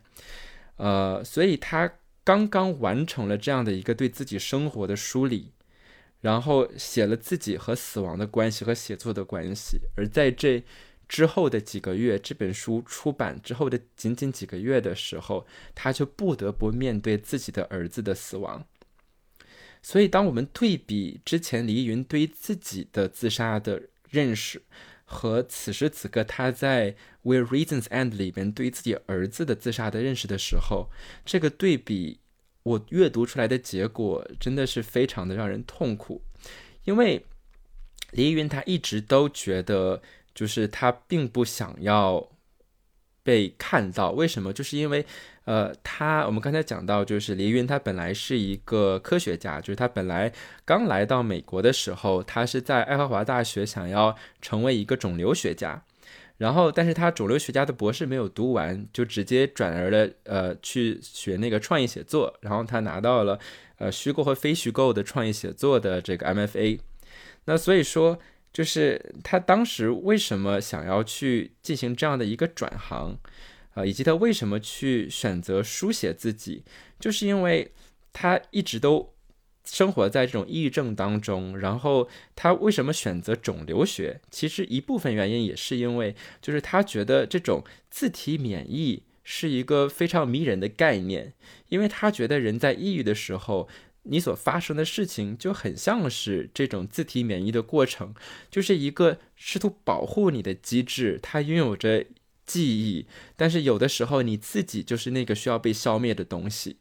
[0.75, 1.91] 呃，所以他
[2.23, 5.51] 刚刚完成了这样的一个对自己生活的梳理。
[6.27, 10.61] 然后写了自己和死亡的关系和写作的关系，而在这
[11.07, 18.65] 之后的几个月，这本书出版之后的仅仅几个月的时候，他就不得不面对自己的儿子的死亡。
[19.81, 24.61] 所以，当我们对比之前黎云对自己的自杀的认识，
[25.05, 26.91] 和此时此刻他在
[27.23, 30.89] 《Where Reasons End》里边对自己儿子的自杀的认识的时候，
[31.23, 32.19] 这个对比。
[32.67, 36.21] 我阅读出来的结果真的是非常的让人痛苦，
[36.83, 37.25] 因为
[38.11, 40.01] 李云他一直都觉得，
[40.35, 42.27] 就是他并不想要
[43.23, 44.11] 被看到。
[44.11, 44.51] 为什么？
[44.51, 45.05] 就是因为，
[45.45, 50.33] 呃，他我们刚才讲到，就是李云他本来是一个科学家，就是他本来
[50.65, 55.81] 刚来到美国的时候，他是在爱荷华大学想要成为一个肿瘤学家。
[56.37, 62.31] 然后，但是他肿瘤学家的博士没有读完，就直接转而了，呃，去学那个创意写作。
[62.41, 63.39] 然后他拿到了，
[63.79, 66.79] 呃，虚构和非虚构的创意写作的这个 MFA。
[67.45, 68.19] 那所以说，
[68.53, 73.17] 就是他当时为什么想要去进行这样的一个转行，
[73.73, 76.63] 啊，以及他为什么去选择书写自己，
[76.99, 77.71] 就是因为
[78.13, 79.16] 他一直都。
[79.69, 84.21] 生活在这种抑郁症当中，然后他为什么选择肿瘤学？
[84.31, 91.33] 其实一部分原因也是因为，就是他觉得这种自体免疫是一个非常迷人的概念，
[91.67, 93.67] 因为他觉得人在抑郁的时候，
[94.03, 98.15] 你所发生的事情就很像是这种自体免疫的过程，
[98.49, 102.05] 就是一个试图保护你的机制，它拥有着
[102.45, 103.05] 记忆，
[103.35, 106.77] 但是有的时候你自己就是那个需要被消灭的东西。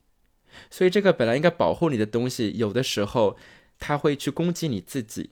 [0.70, 3.36] 所以，这个本来应该保护你的东西，有的时候
[3.78, 5.30] 它会去攻击你自己。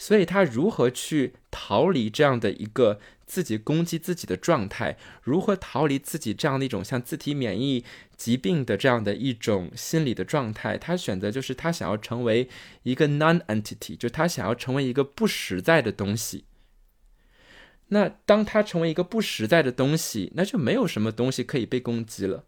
[0.00, 4.96] 所以他如何去逃离这样的一个自己攻击自己的状态？
[5.24, 7.84] 如何逃离自己这样的一种像自体免疫
[8.16, 10.78] 疾病的这样的一种心理的状态？
[10.78, 12.48] 他选择就是他想要成为
[12.84, 16.44] 一个 non-entity，就他想要成为一个不实在的东西。
[17.88, 22.44] 那当他成为一个不实在的东西，那就没有什么东西可以被攻击了。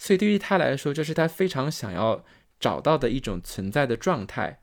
[0.00, 2.24] 所以对于他来说，这是他非常想要
[2.58, 4.62] 找到的一种存在的状态。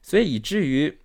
[0.00, 1.00] 所以以至于。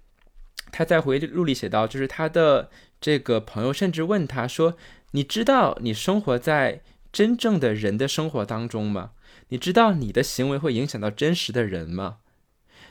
[0.70, 4.76] 他在回忆录里写到，就是他的这个朋友甚至问他说
[5.12, 9.12] ：“你知道你生活在真正的人的生活当中吗？
[9.48, 12.18] 你知道你的行为会影响到真实的人吗？”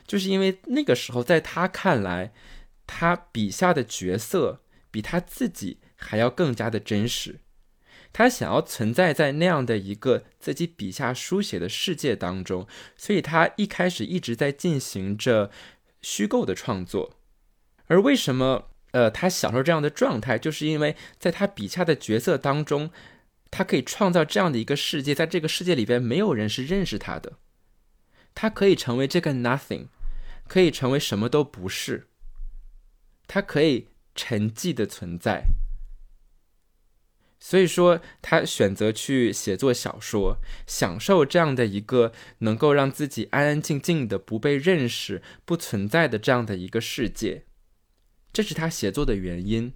[0.07, 2.33] 就是因为那个时候，在他看来，
[2.87, 7.41] 他笔下的角色比他自己还要更加的真实。
[8.13, 15.51] 他想要存在在那样的一个自己笔下书写的世界当中，所以他一开始一直在进行着
[16.01, 17.13] 虚构的创作。
[17.85, 22.89] 而为什么，呃，他享受这样的状态，就是因为在他笔下的角色当中，
[23.51, 27.33] 他可以创造这样的一个世界，在这个世界里边，没有人是认识他的，
[28.33, 29.87] 他可以成为这个 nothing，
[30.47, 32.07] 可以成为什么都不是，
[33.27, 35.43] 他可以沉寂的存在。
[37.47, 47.45] 所以说，他选择去写作小说，享受这样的一个能够让自己安安静静的、不被认识、不存在的这样的一个世界。
[48.33, 49.71] 这是他写作的原因。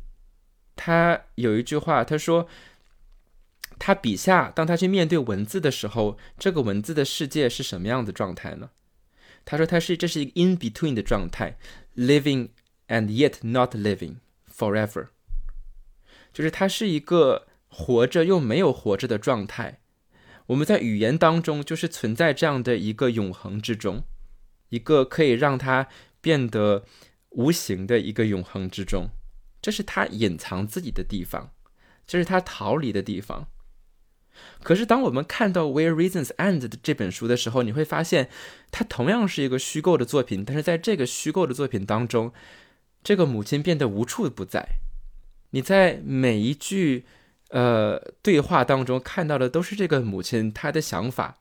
[0.75, 2.49] 他有一句话，他说
[3.79, 8.71] ：“他笔下，当他去面对文字的时候，这个文字的世界是什么样的状态呢？”
[9.45, 11.57] 他说：“他是这是一个 in between 的状态
[11.95, 12.49] ，living
[12.89, 14.15] and yet not living
[14.53, 15.07] forever。
[16.33, 19.79] 就是他是一个活着又没有活着的状态。
[20.45, 24.03] 我们在语言当中就是存在这样的一个永恒之中，
[24.69, 25.87] 一个可以让他
[26.21, 26.85] 变得。”
[27.33, 29.07] 无形的一个永恒之中，
[29.61, 31.53] 这是他隐藏自己的地方，
[32.05, 33.47] 这是他逃离的地方。
[34.61, 38.29] 可是，当我们看到《Where Reasons End》的这本书的时候，你会发现，
[38.69, 40.43] 它同样是一个虚构的作品。
[40.43, 42.33] 但是，在这个虚构的作品当中，
[43.01, 44.67] 这个母亲变得无处不在。
[45.51, 47.05] 你在每一句
[47.51, 51.37] 呃对话当中看到的都是这个母亲她的想法，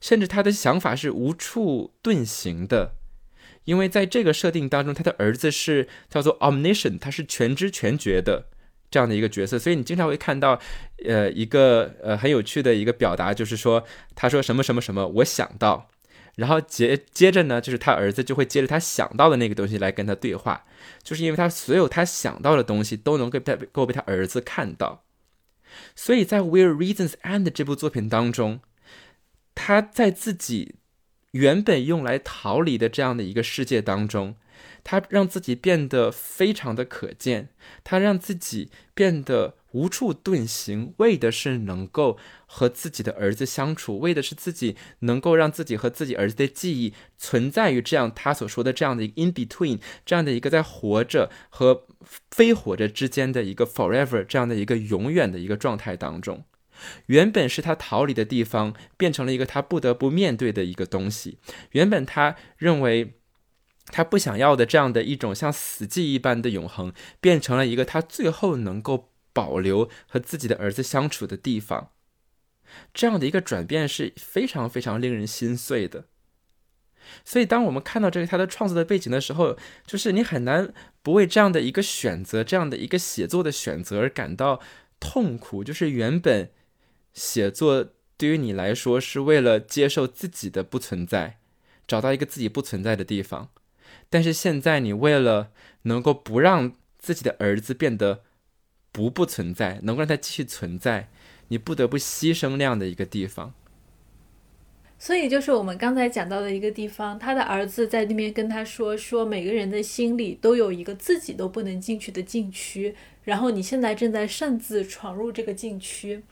[0.00, 2.94] 甚至她的想法是无处遁形的。
[3.64, 8.44] 因为在这个设定当中，他的儿子是叫做 omniscient，他是全知全觉的
[8.90, 10.60] 这样的一个角色，所以你经常会看到，
[11.06, 13.82] 呃，一个呃很有趣的一个表达，就是说
[14.14, 15.88] 他说什么什么什么，我想到，
[16.36, 20.66] 然后接接着呢，就是他儿子就会接着他想到的那个东西来跟他对话，
[21.02, 25.03] 就是因为他所有他想到的东西都能够被够被他儿子看到，
[25.94, 28.60] 所以在 Where Reasons End 这部作品当中，
[29.54, 30.76] 他在自己。
[31.34, 34.36] 原本用来逃离的这样的一个世界当中，
[34.84, 37.48] 他让自己变得非常的可见，
[37.82, 42.16] 他让自己变得无处遁形，为的是能够
[42.46, 51.86] 和自己的儿子相处，为的是自己能够让自己和自己儿子的记忆存在于这样他所说的这样的一个 in between 这样的一个在活着和
[52.30, 56.44] 非活着之间的一个 forever 这样的一个永远的一个状态当中。
[57.06, 61.38] 原本是他逃离的地方，变成了一个他不得不面对的一个东西。
[61.70, 63.14] 原本他认为
[63.86, 71.90] 他不想要的这样的一种像死寂一般的永恒，变成了一个他最后能够保留和自己的儿子相处的地方。
[72.92, 76.06] 这样的一个转变是非常非常令人心碎的。
[77.24, 80.72] 所以，当我们看到这个他的创作的背景的时候，就是你很难
[81.02, 84.60] 不为这样的一个选择、这样的一个写作的选择而感到
[84.98, 85.62] 痛苦。
[85.62, 86.50] 就是原本。
[87.12, 91.38] 写作对于你来说是为了接受自己的不存在，
[91.86, 93.50] 找到一个自己不存在的地方。
[94.14, 95.50] 但是现在你为了
[95.82, 98.20] 能够不让自己的儿子变得
[98.92, 101.08] 不不存在，能够让他继续存在，
[101.48, 103.52] 你不得不牺牲那样的一个地方。
[105.00, 112.94] 所以就是我们刚才讲到的一个地方，他的儿子在那边跟他说：“说每个人的心里都有一个自己都不能进去的禁区，
[113.24, 116.22] 然后你现在正在擅自闯入这个禁区。”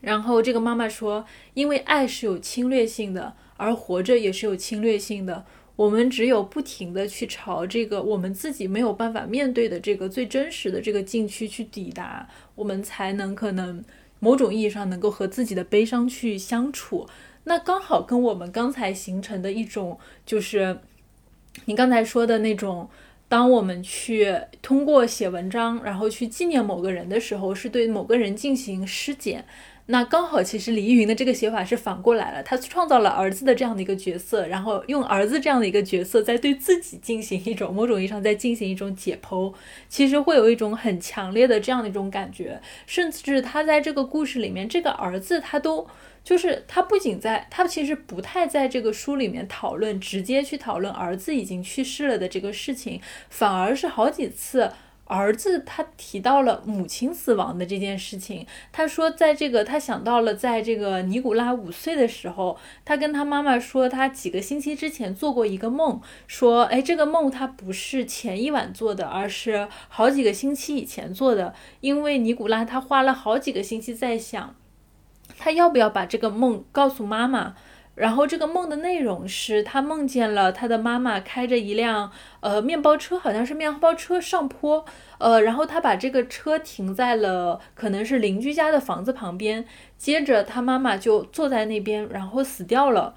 [0.00, 5.44] 然后这个妈妈说：“因为爱是有侵略性的，而活着也是有侵略性的。
[5.80, 13.82] 我们只有不停的去朝这个我们自己没有办法面对的这个最真实的这个禁区去抵达，我们才能可能
[14.18, 17.08] 某种意义上能够和自己的悲伤去相处。
[17.44, 20.80] 那刚好跟我们刚才形成的一种，就是
[21.64, 22.90] 你刚才说的那种，
[23.26, 29.46] 当我们去通过写文章，然后去纪念某个人的时候，是对某个人进行尸检。”
[29.92, 39.52] 那刚好，其实李易云的这个写法是反过来了，他创造了儿子的这样的一个角色，然后用儿子这样的一个角色在对自己进行一种某种意义上在进行一种解剖，
[39.88, 45.88] 其实会有一种很强烈的这样的一种感觉，甚至他在这个故事里面，这个儿子他都
[46.22, 54.70] 就是他不仅在他其实不太在这个书里面讨论直接去讨论儿子已经去世了的这个事情，反而是好几次。
[55.10, 74.54] 儿子他提到了母亲死亡的这件事情，他说，在这个他想到了，在这个尼古拉五岁的时候，他跟他妈妈说，他几个星期之前做过一个梦，说，哎，这个梦他不是前一晚做的，而是好几个星期以前做的，因为尼古拉他花了好几个星期在想，
[75.36, 77.56] 他要不要把这个梦告诉妈妈。
[78.00, 84.82] 然后这个梦的内容是他梦见了他的妈妈开着一辆呃面包车，好像是面包车上坡，
[85.18, 89.66] 呃，然后他把这个车停在了可能是邻居家的房子旁边，
[89.98, 93.14] 接着他妈妈就坐在那边，然后死掉了。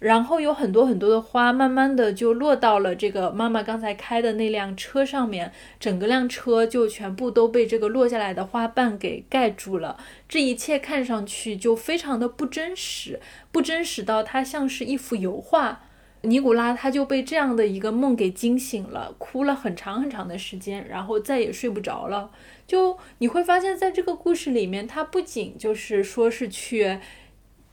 [0.00, 9.96] 然后有很多很多的花，慢慢的就落到了这个妈妈刚才开的那辆车上面，整个辆车就全部都被这个落下来的花瓣给盖住了。
[10.28, 13.18] 这一切看上去就非常的不真实，
[13.50, 15.82] 不真实到它像是一幅油画。
[16.22, 22.30] 尼古拉他就被这样的一个梦给惊醒了，哭了很长很长的时间，然后再也睡不着了。
[22.66, 26.98] 就你会发现在这个故事里面，他不仅就是说是去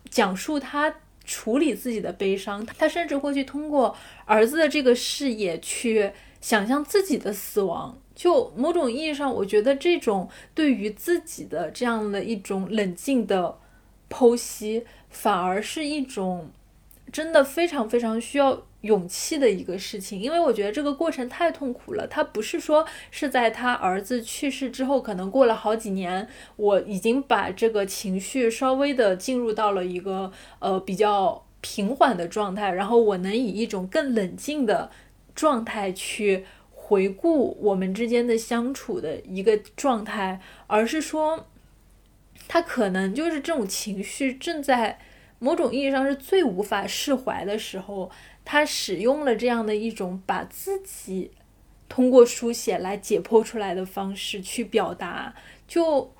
[0.10, 0.96] 讲述他。
[1.26, 3.96] 处理自己的悲伤，他甚至会去通过
[4.26, 7.98] 儿子的这个视野去想象自己的死亡。
[8.14, 13.58] 就某种意义上，我觉得这种对于自己的这样的一种冷静的
[14.10, 16.50] 剖析，反而是一种
[17.12, 18.64] 真的非常非常需要。
[18.86, 22.06] 勇气的一个事情，因为我觉得这个过程太痛苦了。
[22.06, 34.92] 他不是说是在他儿子去世之后，可能过了好几年，我已经把这个情绪稍微的进入到了一个呃比较平缓的状态，然后我能以一种更冷静的
[35.34, 41.48] 状态去回顾我们之间的相处的一个状态，而是说，
[42.48, 45.00] 他可能就是这种情绪正在
[45.40, 48.12] 某种意义上是最无法释怀的时候。
[48.46, 51.32] 他使用了这样的一种把自己
[51.90, 55.34] 通过书写来解剖出来的方式去表达，
[55.68, 56.14] 就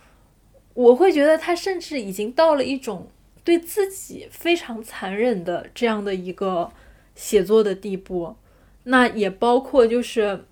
[0.74, 3.08] 我会觉得他甚至已经到了一种
[3.44, 6.72] 对自己非常残忍的这样的一个
[7.14, 8.36] 写作的地步。
[8.86, 10.46] 那也包括就是，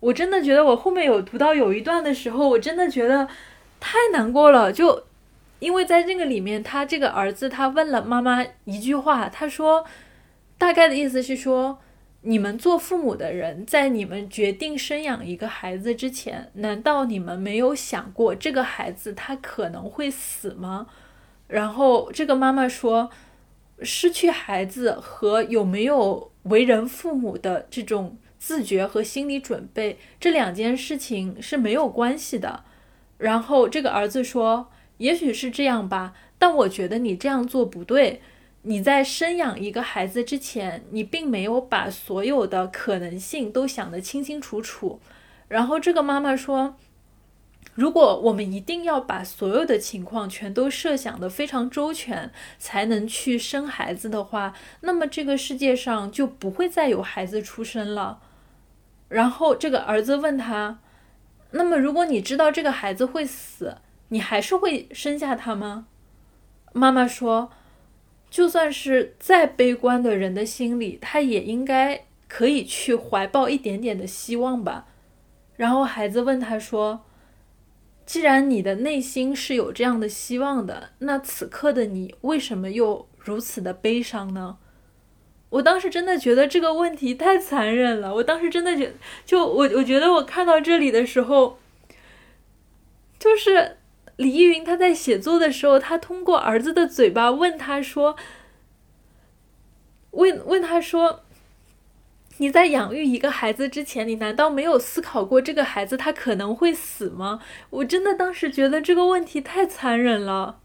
[0.00, 3.28] 我真的觉得我后面有读到有一段的时候，我真的觉得
[3.78, 4.72] 太难过了。
[4.72, 5.04] 就
[5.58, 9.84] 因为在这个里面，他这个儿子他问了妈妈一句话，他说。
[10.60, 11.78] 大概的意思是说，
[12.20, 20.88] 你们做父母的人，在你们决定生养一个孩子之前，难道你们没有想过这个孩子他可能会死吗？
[21.48, 23.08] 然后这个妈妈说，
[23.80, 32.64] 失去孩子和有没有为人父母的这种自觉和心理准备，这两件事情是没有关系的。
[33.16, 38.20] 然后这个儿子说，也许是这样吧，但我觉得你这样做不对。
[38.62, 45.00] 你在生养一个孩子之前，你并没有把所有的可能性都想得清清楚楚。
[45.48, 46.76] 然后这个妈妈说
[47.74, 54.52] ：“如果我们一定要把所有的情况全都设想得非常周全，才能去生孩子的话，
[54.82, 58.20] 那么这个世界上就不会再有孩子出生了。”
[59.08, 60.80] 然后这个儿子问他
[61.52, 65.86] ：“那么如果你知道这个孩子会死，你还是会生下他吗？”
[66.74, 67.50] 妈妈说。
[68.30, 74.86] 就算是再悲观的人的心里，他也应该可以去怀抱一点点的希望吧。
[75.56, 77.04] 然后孩子问他说
[78.06, 84.58] ：“既然你的内心是有这样的希望的，那此刻的你为什么又如此的悲伤呢？”
[85.50, 88.14] 我当时真的觉得这个问题太残忍了。
[88.14, 88.94] 我当时真的觉，
[89.26, 91.58] 就我我觉得我看到这里的时候，
[93.18, 93.78] 就是。
[94.20, 98.16] 李依云他在写作的时候，他通过儿子的嘴巴问他说
[100.12, 101.22] ：“问问他说，
[102.36, 107.40] 你在养育一个孩子之前，你难道没有思考过这个孩子他可能会死吗？”
[107.70, 110.60] 我真的当时觉得这个问题太残忍了。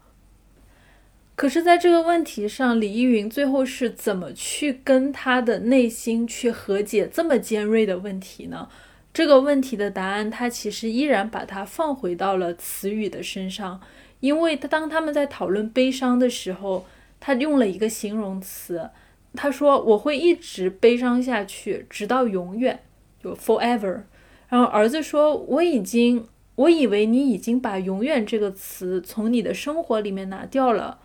[1.34, 8.68] 可是，在这个问题上，李依云最后是怎么去跟他的内心去和解这么尖锐的问题呢？
[9.16, 13.80] 这个问题的答案，他其实依然把它放回到了词语的身上，
[14.20, 16.84] 因为他当他们在讨论悲伤的时候，
[17.18, 18.90] 他用了一个形容词，
[19.32, 22.82] 他说我会一直悲伤下去，直到永远，
[23.24, 24.02] 就 forever。
[24.50, 30.98] 然后儿子说我已经我以为你已经把‘永远’这个词从你的生活里面拿掉了。”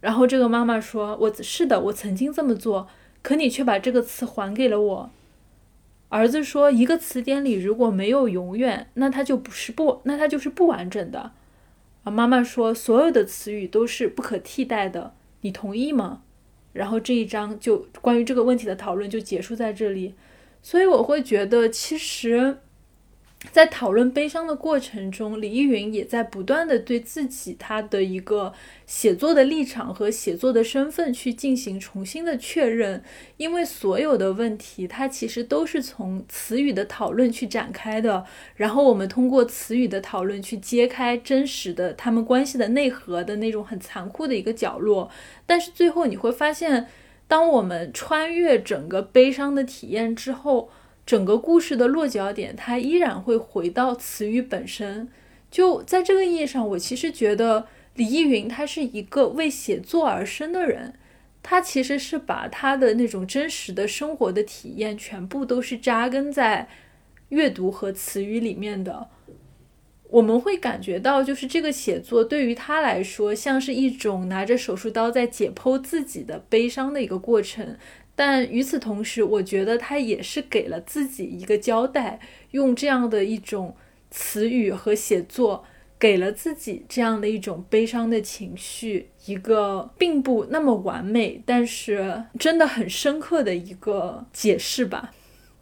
[0.00, 2.88] 然后这个妈妈说：“我是的，我曾经这么做，
[3.20, 5.10] 可你却把这个词还给了我。”
[6.08, 11.32] 儿子说：“一个词典里如果没有‘永远’，那它就不是不，那它就是不完整的。”
[12.04, 16.22] 啊，妈妈说：“所有的词语都是不可替代的，你同意吗？”
[16.72, 20.14] 然后这一章就关于这个问题的讨论就结束在这里。
[20.62, 22.58] 所以我会觉得，其实。
[23.52, 28.52] 在讨论悲伤的过程中，李依云也在不断的对自己他的一个
[28.84, 33.00] 写作的立场和写作的身份去进行重新的确认，
[33.36, 38.26] 因为所有的问题，它其实都是从词语的讨论去展开的，
[38.56, 45.08] 然后我们通过词语的讨论去揭开真实的他们关系的内核的那种很残酷的一个角落，
[45.46, 46.88] 但是最后你会发现，
[47.28, 50.70] 当我们穿越整个悲伤的体验之后。
[51.08, 55.08] 整个故事的落脚点，它依然会回到词语本身。
[55.50, 60.92] 就在这个意义上，我其实觉得李易云他是一个为写作而生的人。
[61.42, 66.68] 他其实是把他的那种真实的生活的体验，全部都是扎根在
[67.30, 69.08] 阅读和词语里面的。
[70.10, 77.78] 我们会感觉到，就是这个写作对于他来说，像是一种拿着手术刀在解剖自己的悲伤的一个过程。
[78.18, 82.18] 但与此同时，我觉得他也是给了自己一个交代，
[82.50, 83.76] 用这样的一种
[84.10, 85.64] 词语和写作，
[86.00, 95.14] 给了自己这样的一种悲伤的情绪，一个并不那么完美，但是真的很深刻的一个解释吧。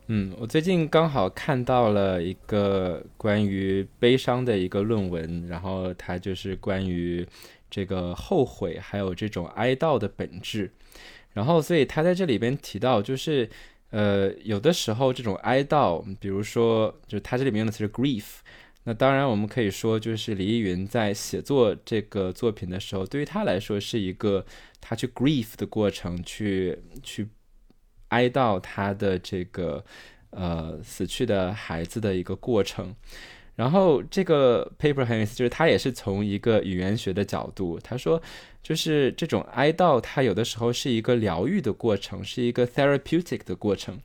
[0.06, 7.26] 嗯，我最近刚好看到了一个关于悲伤的一个论文，然后它就是关于
[7.68, 10.70] 这个后悔还有这种哀悼的本质。
[11.36, 13.46] 然后，所以他在这里边提到，就是，
[13.90, 18.24] 呃，有的时候这种哀悼，比如说，就他这里面用的词是 grief。
[18.84, 24.46] 那当然，我们可以说，就是李易云在写作这个作品的时候，对于他来说是一个
[24.80, 27.28] 他去 grief 的过程，去去
[28.08, 29.84] 哀悼他的这个
[30.30, 32.94] 呃死去的孩子的一个过程。
[33.56, 38.22] 然后这个 paper 很有意思，就是他也是从一个语言学的角度，他说，
[38.62, 43.98] 就是这种哀悼，它有的时候是一个疗愈的过程，是一个 therapeutic 的过程。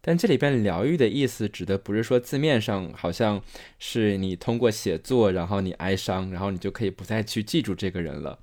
[0.00, 3.42] 但这里边疗愈的意思，指的不是说字面上好像
[3.78, 8.38] 是你通过写作，然后你哀伤，然后你就可以不再去记住这个人了，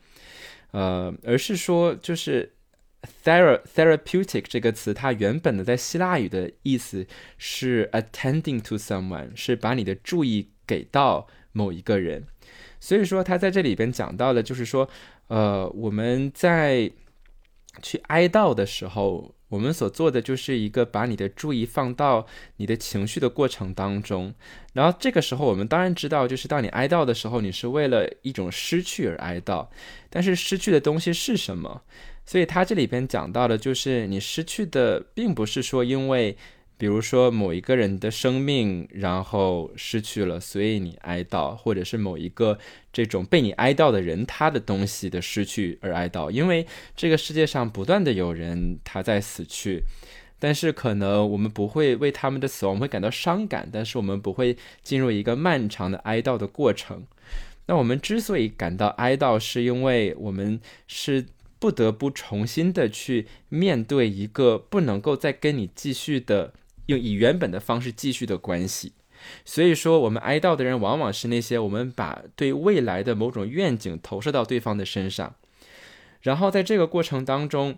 [0.72, 2.54] 呃，而是说就是。
[3.24, 7.06] Thera therapeutic 这个词，它原本的在希腊语的意思
[7.38, 12.26] 是 attending to someone，是把你的注意给到某一个人。
[12.80, 14.90] 所以说，他在这里边讲到的，就是说，
[15.28, 16.92] 呃，我们在
[17.84, 22.26] 去哀悼的时候，我们所做的就是一个把你的注意放到
[22.58, 24.34] 你的情绪的过程当中。
[24.74, 29.68] 然后这个时候，我们当然知道，就是当你哀悼的时候，你是为了一种失去而哀悼。
[30.10, 31.84] 但是失去的东西是什么？
[32.26, 36.38] 所以他这里边讲到的，就是你失去的，并不是说因为，
[36.78, 42.58] 比如说某一个人的生命，然后失去了，所以你哀悼，或者是某一个
[42.94, 46.30] 这种被你哀悼的人他的东西的失去而哀悼。
[46.30, 46.66] 因为
[46.96, 49.84] 这个世界上不断的有人他在死去，
[50.40, 57.06] 但是可能我们不会为他们的死亡会感到伤感，但是我们不会进入一个漫长的哀悼的过程。
[57.66, 61.26] 那我们之所以感到哀悼，是因为我们是。
[61.62, 66.56] 不得不重新的去面对一个不能够再跟你继续的
[66.88, 68.94] 用以原本的方式继续的关系，
[69.46, 75.36] 所以说我们哀悼的人往往是那些我们把对未来的某种愿景投射到对方的身上，
[76.22, 77.78] 然后在这个过程当中，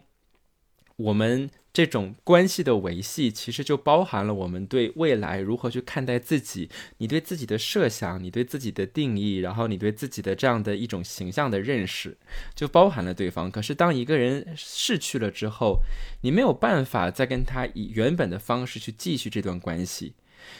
[0.95, 1.49] 我们。
[1.73, 6.69] 这种关系的维系，其实就包含了我们对未来如何去看待自己，
[6.99, 12.15] 你对自己的设想，你对自己的定义，然后你对自己的这样的一种形象的认识，
[12.53, 13.49] 就包含了对方。
[13.49, 15.79] 可是当一个人逝去了之后，
[16.21, 20.13] 你没有办法再跟他以原本的方式去继续这段关系，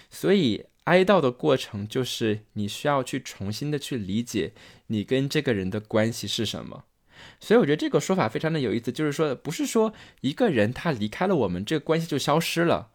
[0.09, 4.53] 所以哀悼的过程就是你需要去重新的去理解
[4.88, 6.86] 你跟这个人的关系是什么。
[7.39, 12.89] 所以我觉得这个说法非常的有意思，就是说不是说一个人他离开了我们，这个关系就消失了。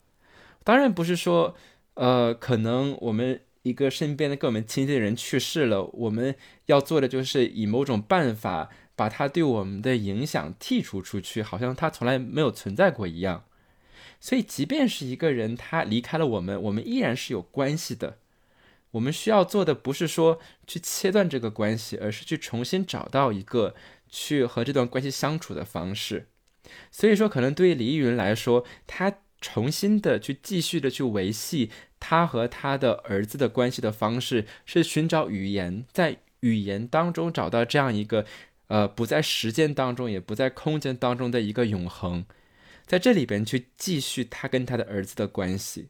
[0.65, 1.57] 当然不是说，
[1.95, 6.35] 呃，可能我们一个身边的跟我们亲近的人去世了，我们
[6.67, 13.45] 要做的就是以某种办法把他对我们的影响剔除出去，好像他从来没有存在过一样。
[14.21, 18.19] 所以即便是一个人他离开了我们，我们依然是有关系的。
[18.91, 23.75] 我们需要做的不是说去切断这个关系，而是去重新找到一个。
[24.09, 26.29] 去和这段关系相处的方式，
[26.91, 38.25] 所以说可能对于李易云来说，他重新的去继续的去维系他和他的儿子的关系的方式，是寻找语言，在语言当中找到这样一个，
[38.67, 42.25] 呃，不在时间当中，也不在空间当中的一个永恒，
[42.87, 45.89] 在这里边去继续他跟他的儿子的关系。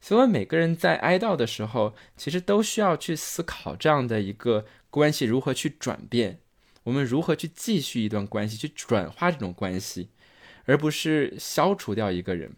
[0.00, 6.40] 所以每个人在哀悼的时候，其实都需要去思考这样的一个关系如何去转变，
[6.84, 10.10] 我们如何去继续一段关系，去转化这种关系，
[10.64, 12.56] 而不是消除掉一个人。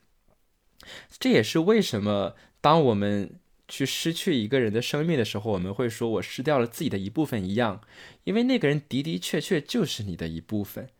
[1.19, 7.81] 这也是为什么，当我们去失去一个人的生命的时候，我们会说“我失掉了自己的一部分”一样，
[8.25, 10.91] 因为那个人的的确确就是你的一部分，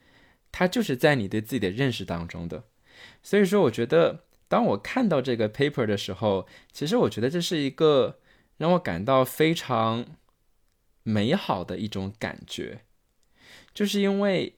[0.51, 2.65] 他就是在你对自己的认识当中的。
[3.23, 8.21] 所以说，我觉得当我看到这个 paper 的时候，其实我觉得这是一个
[8.59, 10.07] 让我感到非常
[11.03, 12.83] 美好的一种感觉，
[13.75, 14.55] 就是因为。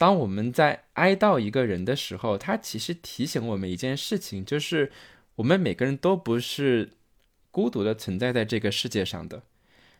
[0.00, 4.92] 当我们在哀悼一个人的时候，他其实提醒我们一件事情，就是
[5.34, 6.90] 我们每个人都不是
[7.50, 9.42] 孤独的存在在这个世界上的，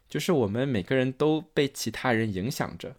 [0.08, 2.94] 就是我们每个人都被其他人影响着。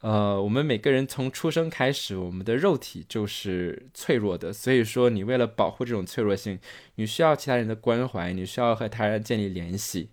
[0.00, 6.58] 呃，我们每个人从出生开始，我们的肉体就是脆弱的，所以说你为了保护这种脆弱性，
[6.96, 10.10] 你需要其他人的关怀，你需要和他人建立联系。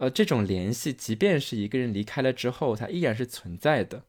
[0.00, 4.04] 呃，这种联系，即便是一个人离开了之后，它依然是存在的。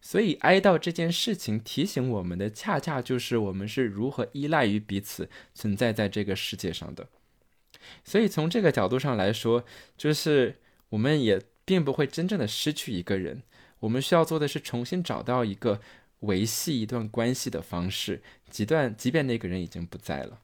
[0.00, 7.08] 所以，哀悼这件事情提醒我们的，恰恰就是我们是如何依赖于彼此存在在这个世界上的。
[8.04, 9.64] 所以，从这个角度上来说，
[9.96, 10.60] 就是
[10.90, 13.42] 我们也并不会真正的失去一个人。
[13.80, 15.80] 我们需要做的是重新找到一个
[16.20, 20.38] 维系一段关系的方式，即段即便那个人已经不在了。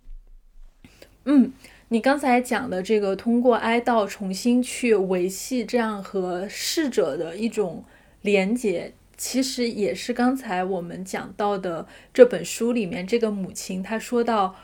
[1.26, 1.52] 嗯，
[1.92, 7.84] 你刚才讲的这个，通过哀悼重新去维系这样和逝者的一种
[8.22, 8.92] 连结。
[9.16, 14.54] 其实也是刚才我们讲到的这本书里面，这个母亲她说到，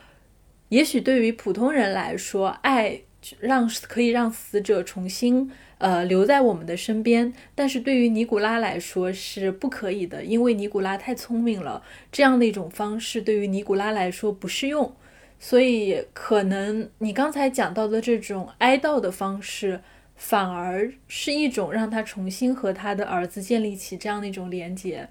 [0.69, 3.01] 也许对于普通人来说，爱
[3.41, 14.95] 让可以让死者重新呃留在我们的身边，但是对于尼古拉来说是不可以的，因为尼古拉太聪明了，这样的一种方式对于尼古拉来说不适用，
[15.39, 19.81] 所以可能你刚才讲到的这种哀悼的方式。
[20.19, 25.07] 反而是一种让他重新和他的儿子建立起这样的一种连接。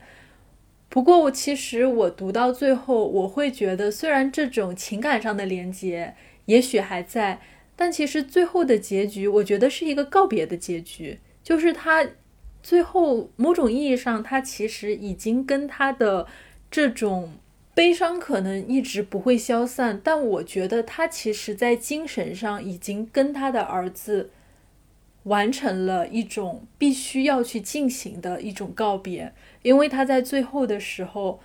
[0.89, 6.17] 不过，我其实我读到最后，我会觉得，虽然这种情感上的连接
[6.47, 7.41] 也许还在，
[7.77, 11.21] 但其实最后的结局，我觉得是一个告别的结局。
[11.41, 12.05] 就是他
[12.61, 16.27] 最后某种意义上，他其实已经跟他的
[16.69, 17.35] 这种
[17.77, 24.31] 悲伤可能一直不会消散，但我觉得他其实在精神上已经跟他的儿子。
[25.25, 31.41] 完成了一种必须要去进行的一种告别，因为他在最后的时候，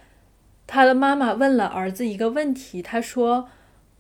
[0.68, 3.50] 他的妈妈问了儿子一个问题，他说：“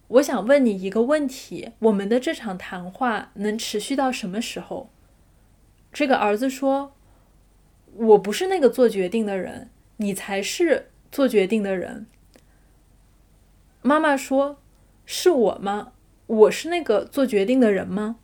[0.07, 4.91] 我想问你一个问题，我们的这场谈话能持续到什么时候？”
[5.91, 6.93] 这个儿子说
[7.95, 12.05] ：“我不是那个做决定的人，你才是做决定的人。”
[13.81, 14.61] 妈妈说
[15.05, 15.93] ：“是我吗？
[16.27, 18.17] 我是那个做决定的人吗？”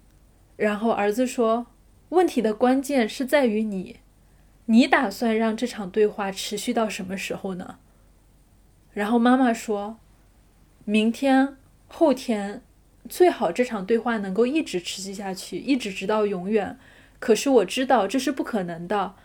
[0.56, 1.68] 然后儿子说
[2.10, 3.98] ：“问题的关键是在于你，
[4.66, 7.80] 你打算让这场对话持续到什么时候呢？”
[8.94, 9.98] 然后妈妈说
[10.86, 12.62] ：“明天、后天，
[13.10, 16.78] 最好这场对话能够一直持续下去，一直直到永远。
[17.20, 19.16] 可是我知道这是不可能的，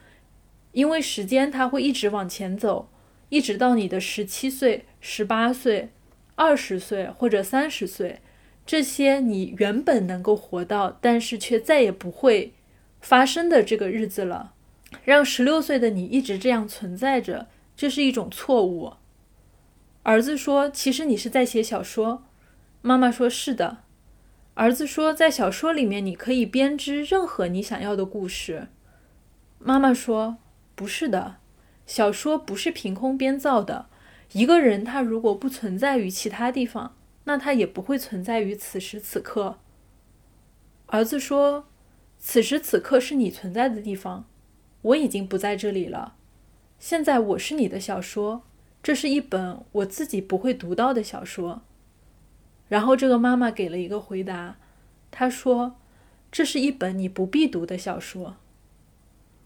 [0.72, 2.88] 因为时间它会一直往前走，
[3.28, 5.90] 一直到你的十七岁、十八岁、
[6.34, 8.20] 二十岁或者三十岁。”
[8.64, 12.52] 这些你原本能够活到，但是却再也不会
[13.00, 14.54] 发生的这个日子了，
[15.04, 18.92] 让十六岁的你一直这样存在着，这是一种错误。
[20.04, 22.22] 儿子说：“其实你是在写小说。”
[22.82, 23.78] 妈妈说：“是的。”
[24.54, 28.68] 儿子说：“在小说里面，你可以编织任何你想要的故事。”
[29.58, 30.36] 妈妈说
[30.76, 31.36] ：“不是的，
[31.84, 33.86] 小说不是凭空编造的。
[34.32, 39.60] 一个人他如果不存在于其他地方。”那他也不会存在于此时此刻。
[40.86, 41.66] 儿子说
[42.18, 44.24] ：“此时此刻是你存在的地方，
[44.80, 46.16] 我已经不在这里了。
[46.80, 48.42] 现在我是你的小说，
[48.82, 51.62] 这是一本我自己不会读到的小说。”
[52.68, 54.56] 然后这个妈妈给了一个回答，
[55.12, 55.76] 她说
[56.32, 58.34] ：“这是一本你不必读的小说。”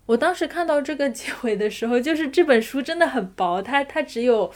[0.06, 4.50] 我当时看到这个结尾的时候，就是这本书真的很薄，它它只有。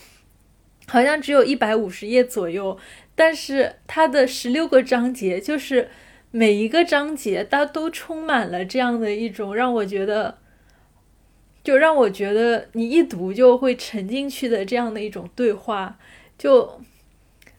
[0.91, 2.77] 好像只有一百五十页左右，
[3.15, 5.89] 但是它的十六个章节，就是
[6.33, 10.39] 每一个章节，它都充满了这样的一种让我觉得，
[11.63, 15.97] 就让我觉得你一读就会沉进去的这样的一种对话。
[16.37, 16.81] 就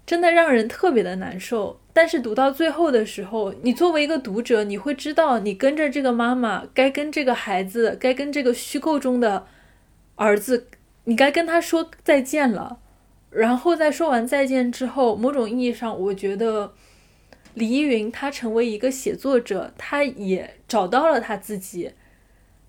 [0.06, 1.80] 真的让人特别的难受。
[1.94, 9.48] 但是读到最后的时候，你作为一个读者，你会知道，你跟着这个妈妈，该跟这个孩子，该跟这个虚构中的
[10.16, 10.68] 儿子，
[11.06, 12.80] 你该跟他说再见了。
[13.32, 16.74] 然后在说完再见之后，某种意义上，我觉得
[17.54, 21.92] 李依云他成为一个写作者，他也找到了他自己。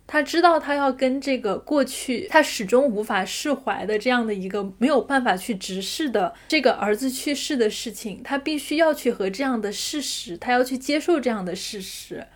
[0.06, 12.26] 他知道他要跟这个过去他始终无法释怀的这样的一个没有办法去直视的这个儿子去世的事情，他必须要去和这样的事实，他要去接受这样的事实，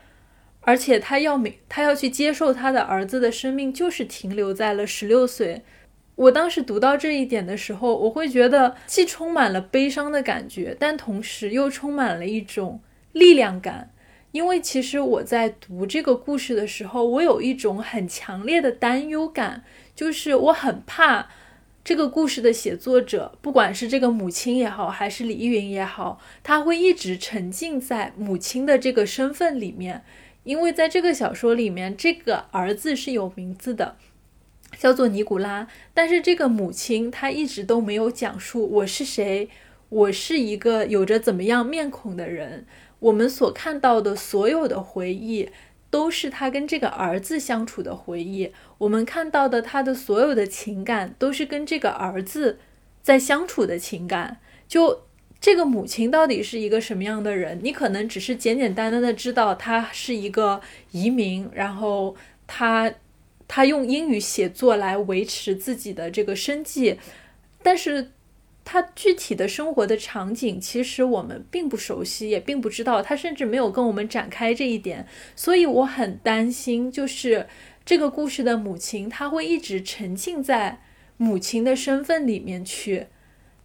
[0.63, 5.63] 而且他要每，他要去接受他的儿子的生命就是停留在了十六岁。
[6.17, 12.81] 我当时读到这一点的时候，我会觉得既充满了悲伤的感觉，但同时又充满了一种
[13.13, 13.93] 力量感。
[14.33, 19.65] 因为其实我在读这个故事的时候，我有一种很强烈的担忧感，
[19.95, 21.29] 就是我很怕
[21.85, 30.03] 这个故事的写作者，不管是这个母亲也好，还是李依云也好，他会一直沉浸在母亲的这个身份里面。
[30.45, 33.97] 因为在这个小说里面，这个儿子是有名字的，
[34.79, 39.49] 叫做尼古拉，但是这个母亲她一直都没有讲述我是谁，
[39.89, 42.67] 我是一个有着怎么样面孔的人。
[42.99, 45.51] 我们所看到的所有的回忆，
[45.91, 48.53] 都是他跟这个儿子相处的回忆。
[48.79, 52.59] 我们看到的他的所有的情感，都是跟这个儿子
[53.03, 54.39] 在相处的情感。
[54.67, 55.03] 就
[55.39, 57.61] 这个母亲到底是一个什么样的人？
[57.63, 60.61] 你可能只是简简单单的知道她是一个
[60.91, 62.17] 移民，然后
[62.47, 62.93] 她
[63.49, 66.99] 他用英语写作来维持自己的这个生计，
[67.63, 68.13] 但是。
[68.69, 73.01] 他具体的生活的场景，其实我们并不熟悉，也并不知道。
[73.01, 77.47] 他甚至没有跟我们展开这一点，所以我很担心，就是
[77.85, 80.81] 这个故事的母亲，她会一直沉浸在
[81.17, 83.07] 母亲的身份里面去。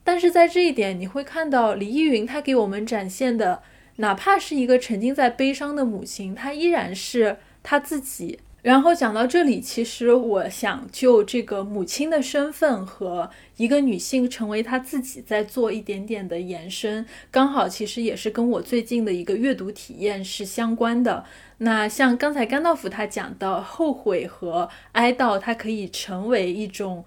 [0.04, 3.64] 但是在这一点，你会看到李依云，她给我们展现的，
[3.96, 8.38] 哪怕是一个沉浸在悲伤的母亲，她依然是她自己。
[8.62, 21.26] 然后讲到这里，其实我想就这个母亲的身份和一个女性成为她自己在做一点点的延伸，刚好其实也是跟我最近的一个阅读体验是相关的。
[21.58, 27.04] 那像刚才甘道夫他讲到后悔和哀悼，它可以成为一种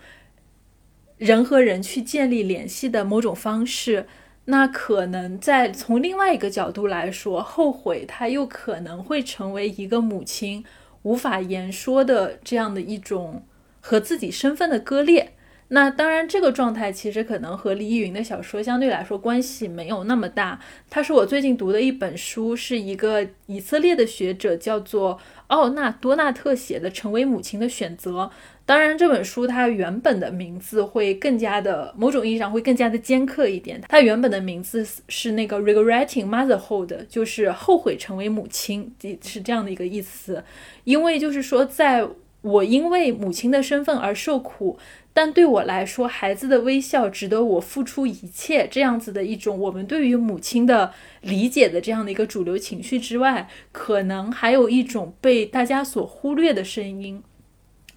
[1.18, 4.09] 人和人去建立联系的某种方式。
[4.46, 10.64] 那可能在从另外一个角度来说，后悔它又可能会成为一个母亲。
[11.05, 13.44] 无法言说的这样的一种
[13.80, 15.32] 和自己身份的割裂，
[15.68, 20.61] 那当然这个状态其实可能和李依云的小说相对来说关系没有那么大。
[20.90, 25.18] 它是我最近读的一本书，是一个以色列的学者叫做
[25.49, 28.22] 奥纳多纳特写的《成为母亲的选择》。
[28.66, 33.80] 当然，这本书它原本的名字会更加的，某种意义上会更加的尖刻一点。
[33.88, 40.42] 它原本的名字是那个 regretting motherhood，就是后悔成为母亲，是这样的一个意思。
[40.84, 42.09] 因为就是说，在
[42.40, 44.78] 我因为母亲的身份而受苦，
[45.17, 57.23] 但对我来说，孩子的微笑值得我付出一切，这样子的一种我们对于母亲的理解的这样的一个主流情绪之外，可能还有一种被大家所忽略的声音。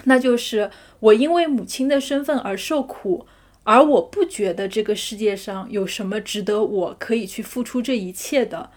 [0.04, 3.26] 那就是我因为母亲的身份而受苦，
[3.64, 8.70] 而我不觉得这个世界上有什么值得我可以去付出这一切的，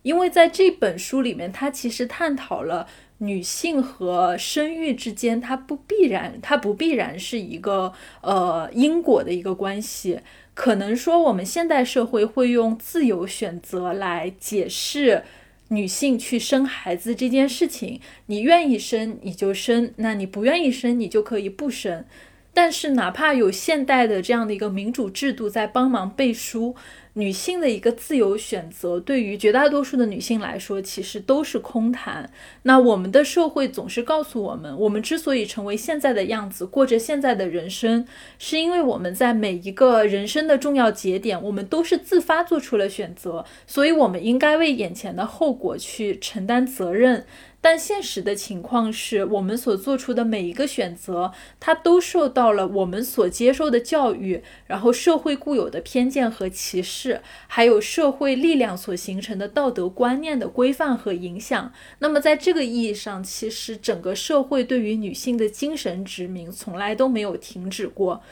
[0.00, 2.88] 因为在这本书里面，它其实探讨了
[3.22, 10.20] 女性和生育之间，它不必然，它不必然是一个呃因果的一个关系。
[10.54, 15.22] 可能说我们现代社会会用自由选择来解释。
[15.68, 22.04] 女性去生孩子这件事情，你愿意生你就生，那你不愿意生你就可以不生。
[22.52, 26.76] 但是哪怕有现代的这样的一个民主制度在帮忙背书。
[27.14, 32.30] 女性的一个自由选择，对于绝大多数的女性来说，其实都是空谈。
[32.62, 38.06] 那我们的社会总是告诉我们，我们之所以成为现在的样子，过着现在的人生，
[38.38, 47.26] 是因为我们在每一个人生的重要节点，我们都是自发做出了选择，所以我们应该为眼前的后果去承担责任。
[47.64, 61.72] 但现实的情况是，我们所做出的每一个选择，它都受到了我们所接受的教育，然后社会固有的偏见和歧视，还有社会力量所形成的道德观念的规范和影响。
[62.00, 68.22] 那么，在这个意义上，其实整个社会对于女性的精神殖民从来都没有停止过。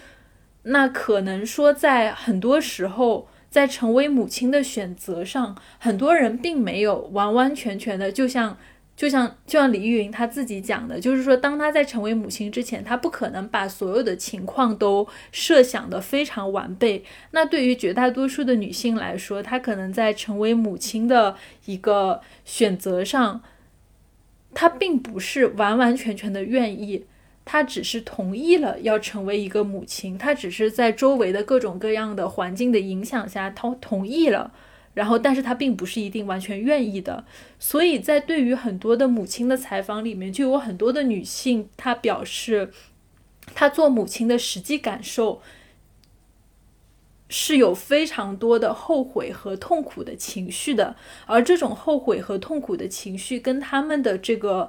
[0.65, 8.59] 那可能说，在很多时候，在成为母亲的选择上，很多人并没有完完全全的，就像。
[9.01, 17.03] 就像就像李玉云她自己讲的，就是说，当她在成为母亲之前，她不可能把所有的情况都设想的非常完备。
[17.31, 23.41] 那对于绝大多数的女性来说，她可能在成为母亲的一个选择上，
[24.53, 27.07] 她并不是完完全全的愿意，
[27.47, 34.53] 她只是同意了要成为一个母亲，她只是在周围的各种各样的环境的影响下，她同意了。
[34.95, 37.25] 然后，但是她并不是一定完全愿意的，
[37.59, 42.73] 所以在对于很多的母亲的采访里面，就有很多的女性，她表示，
[43.55, 45.41] 她做母亲的实际感受
[47.29, 50.97] 是有非常多的后悔和痛苦的情绪的，
[51.27, 54.69] 而这种后悔和痛苦的情绪，跟他们的这个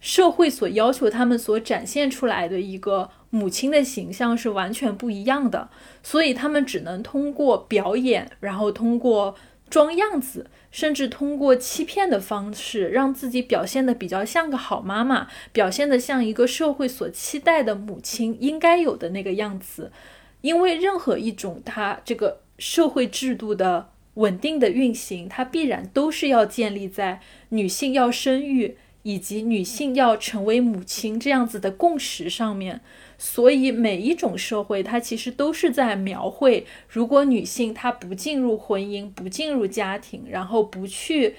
[0.00, 5.70] 社会所要求他们所展现出来的一个母亲的形象是完全不一样的，
[6.02, 9.36] 所以他们只能通过表演，然后通过。
[9.70, 19.92] 装样子，甚至通过欺骗的方式，让自己表现的比较像个好妈妈，表现的像一个社会所期待的母亲应该有的那个样子。
[20.40, 27.20] 因为任何一种它这个社会制度的稳定的运行，它必然都是要建立在
[27.50, 32.80] 女性要生育以及女性要成为母亲这样子的共识上面。
[33.22, 41.36] 所以每一种社会，它其实都是在描绘，如果女性她不进入婚姻，不进入家庭，然后不去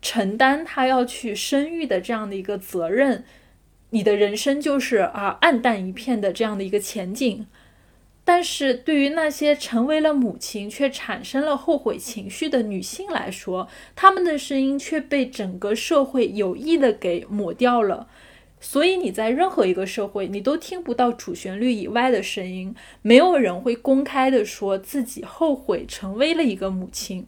[0.00, 3.22] 承担她要去生育的这样的一个责任，
[3.90, 7.46] 你的人生就是啊暗淡一片的这样的一个前景。
[8.24, 18.08] 但是对于那些成为了母亲却产生了后悔情绪的女性来说，她们的声音却被整个社会有意的给抹掉了。
[18.60, 22.74] 所以你在任何一个社会，你都听不到主旋律以外的声音。
[23.02, 27.26] 没有人会公开的说自己后悔成为了一个母亲，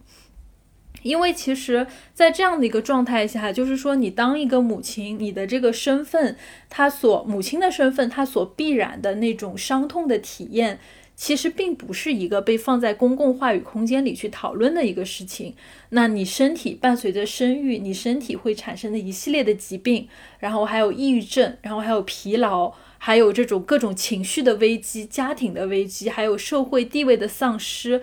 [1.03, 6.37] 因为其实，在这样的一个状态下，就是说，你当一个母亲，你的这个身份，
[6.69, 10.79] 他所母亲的身份，他所必然的那种伤痛的体验。
[11.21, 15.55] 其实并不是一个被放在公共话语空间里去讨论的一个事情。
[15.91, 28.01] 那你身体伴随着生育，你身体会产生的一系列的疾病，然后还有抑郁症，然后还有疲劳，还有这种各种情绪的危机、家庭的危机，还有社会地位的丧失。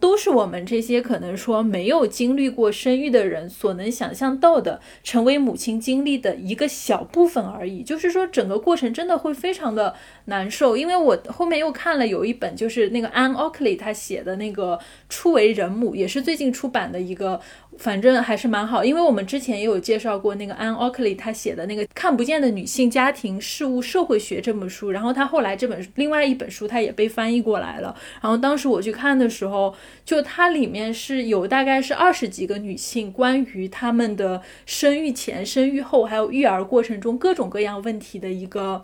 [0.00, 7.82] 都是我们这些可能说没有经历过生育的人所能想象到的，成为母亲经历的一个小部分而已。
[7.82, 9.94] 就是说，整个过程真的会非常的
[10.24, 10.76] 难受。
[10.76, 14.76] 因为我后面又看了有一本，就是那个 Anne Oakley 他写的那个
[15.08, 17.40] 《初为人母》，也是最近出版的一个。
[17.80, 27.96] 反正还是蛮好，因为我们之前也有介绍过那个 Anne Oakley 她写的那个《看不见的女性家庭事务社会学》这本书，然后她后来这本另外一本书她也被翻译过来了。
[28.20, 29.74] 然后当时我去看的时候，
[30.04, 38.82] 就它里面是有大概是二十几个女性关于她们的生育前、生育后，还有育儿过程中各种各样问题的一个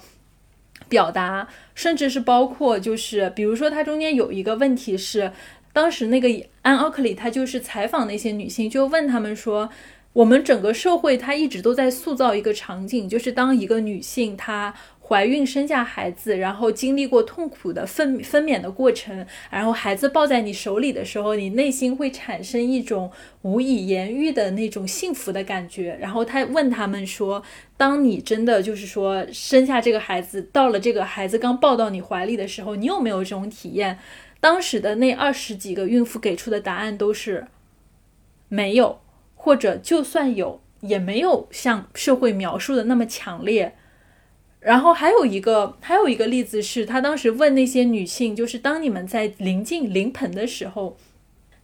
[0.89, 5.31] 表达，甚至是包括就是比如说它中间有一个问题是。
[5.77, 6.27] 当时那个
[6.63, 9.69] 安奥克里，他就是采访那些女性，就问他们说
[10.15, 14.73] ：“我们整个社会，它一直都在塑造一个场景，就是当一个女性她
[15.07, 23.11] 怀孕生下孩子，然后经历过痛苦的分分娩的过程，然后孩子抱在你手里的时候，你内心会产生一种
[23.43, 27.43] 无以言喻的那种幸福的感觉。”然后他问他们说
[27.77, 33.99] ：“当你真的就是说生下这个孩子，到了这个孩子刚抱到你怀里的时候，你有没有这种体验？”
[34.41, 37.47] 当时的那二十几个孕妇给出的答案都是
[38.49, 39.01] 没有，
[39.35, 43.75] 或者就算有，也没有像社会描述的那么强烈。
[44.61, 50.97] 然后还有一个还有一个例子是，他当时问那些女性，就是当你们在临近临盆的时候，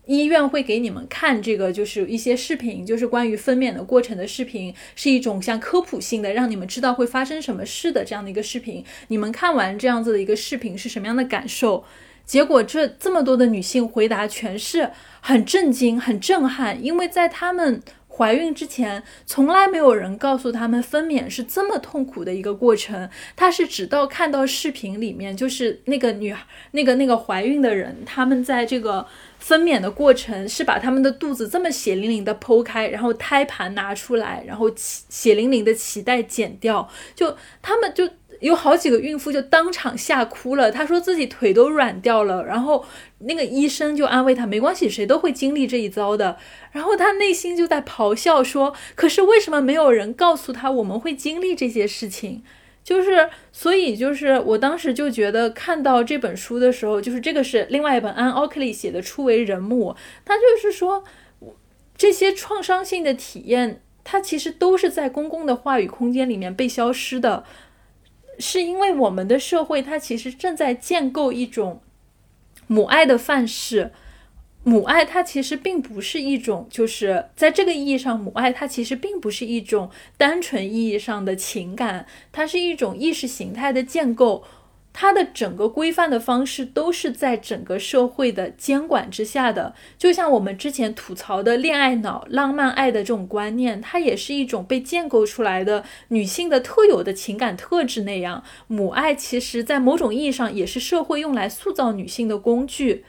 [0.06, 8.84] 医院会给你们看这个，就是一些视频，就是关于分娩的过程的视频，是一种像科普性的，让你们知道会发生什么事的这样的一个视频。
[9.08, 11.84] 你们看完这样子的一个视频是什么样的感受？
[12.32, 14.90] 结果，这这么多的女性回答全是
[15.20, 23.06] 很震惊、很震撼，因为在她们怀孕之前，从来没有人告诉她们分娩是这么痛苦的一个过程。
[23.36, 29.06] 她是直到看到视频里面，就是那个女孩、那个那个怀孕的人，他们在这个
[29.38, 38.08] 分娩的过程是把他们的肚子这么血淋淋的剖开，然后胎盘拿出来，然后血淋淋的脐带剪掉，就他们就。
[38.42, 42.84] 有好几个孕妇就当场吓哭了，她说自己腿都软掉了，然后
[43.20, 46.36] 那个医生就安慰她，没关系，谁都会经历这一遭的。
[46.72, 52.42] 然后她内心就在咆哮说：“可是为什么没有人告诉她我们会经历这些事情？”
[52.84, 59.92] 就是，所以就是我当时就觉得看到这本书的时候，就是这个是另外一本安奥克利写的《初为人母》，
[60.24, 61.04] 他就是说
[61.96, 63.80] 这些创伤性的体验。
[64.04, 67.44] 它其实都是在公共的话语空间里面被消失的，
[68.38, 71.82] 是因为我们的社会它其实正在建构一种
[72.66, 73.92] 母爱的范式。
[74.64, 84.44] 母爱它其实并不是一种，就是在这个意义上，母爱它其实并不是一种单纯意义上的情感，它是一种意识形态的建构。
[84.92, 98.44] 它的整个规范的方式都是在整个社会的监管之下的，就像我们之前吐槽的恋爱脑、浪漫爱的这种观念，它也是一种被建构出来的女性的特有的情感特质那样。
[98.66, 103.04] 母爱其实，在某种意义上也是社会用来塑造女性的工具。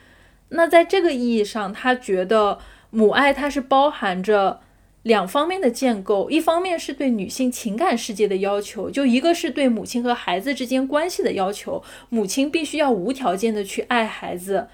[0.50, 4.62] 那在这个意义上，他觉得母爱它是包含着。
[5.04, 14.68] 两方面的建构，一方面是对女性情感世界的要求，就一个是对母亲和孩子之间关系的要求，母亲必须要无条件的去爱孩子，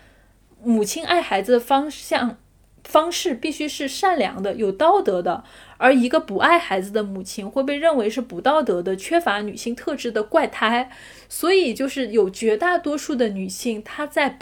[0.63, 2.37] 母亲爱孩子的方向
[2.83, 5.43] 方式必须是善良的、有道德的，
[5.77, 10.91] 而一个不爱孩子的母亲会被认为是不道德的、缺乏女性特质的怪胎，
[11.27, 14.37] 所以就是有绝大多数的女性，她在。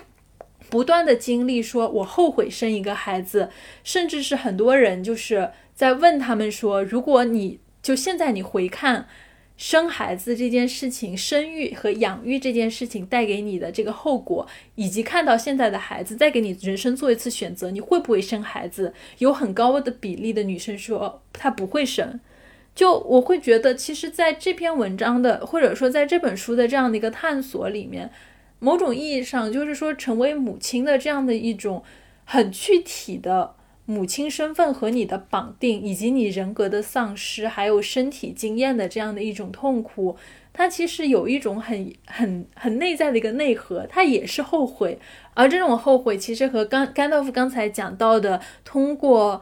[0.69, 3.49] 不断的经历，说我后悔生一个孩子，
[3.85, 9.07] 甚至是很多人就是在问他们说，如果你就现在你回看
[9.55, 18.91] 生孩子这件事情，生育和养育这件事情带给你的这个后果，以及看到现在的孩子再给你人生做一次选择，你会不会生孩子？
[19.19, 22.19] 有很高的比例的女生说她不会生。
[22.73, 28.09] 就我会觉得，其实在这篇文章的，或者说在这本书的这样的一个探索里面。
[28.57, 31.83] 某种意义上，就是说，成为母亲的这样的一种
[32.25, 33.53] 很具体的
[33.87, 40.15] 母亲身份和你的绑定，以及你人格的丧失，还有身体经验的这样的一种痛苦，
[40.53, 44.99] 它其实有一种很很很内在的一个内核，它也是后悔。
[45.33, 49.41] 而这种后悔，其实和甘甘道夫刚才讲到的，通过。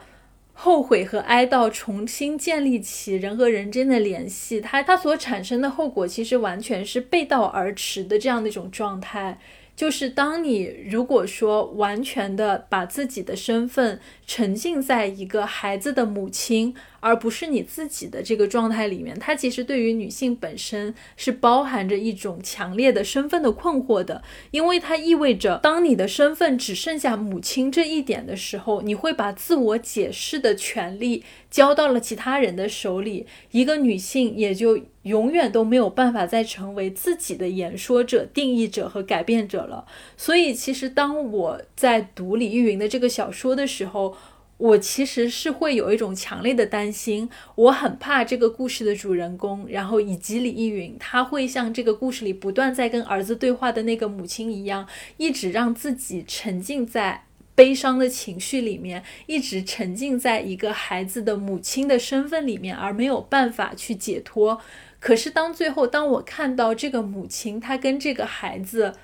[0.58, 9.38] 后悔和哀悼，重新建立起人和人之间的联系，它它所产生的后果，其实完全是背道而驰的这样的一种状态。
[9.76, 16.74] 就是当你如果说完全的把自己的身份沉浸在一个孩子的母亲。
[17.00, 39.86] 而不是你自己的这个状态里面，它其实对于女性本身是包含着一种强烈的身份的困惑的，因为它意味着，当你的身份只剩下母亲这一点的时候，你会把自我解释的权利交到了其他人的手里，一个女性也就永远都没有办法再成为自己的言说者、定义者和改变者了。
[40.16, 44.16] 所以，其实当我在读李玉云的这个小说的时候，
[44.58, 54.88] 我其实是会有一种强烈的担心，我很怕这个故事的主人公，然后以及李易云，他会像这个故事里不断在跟儿子对话的那个母亲一样，
[55.18, 57.24] 一直让自己沉浸在
[57.54, 64.58] 悲伤的情绪里面，一直沉浸在一个孩子的母亲的身份里面，而没有办法去解脱。
[64.98, 68.94] 可是当最后，当我看到这个母亲，她跟这个孩子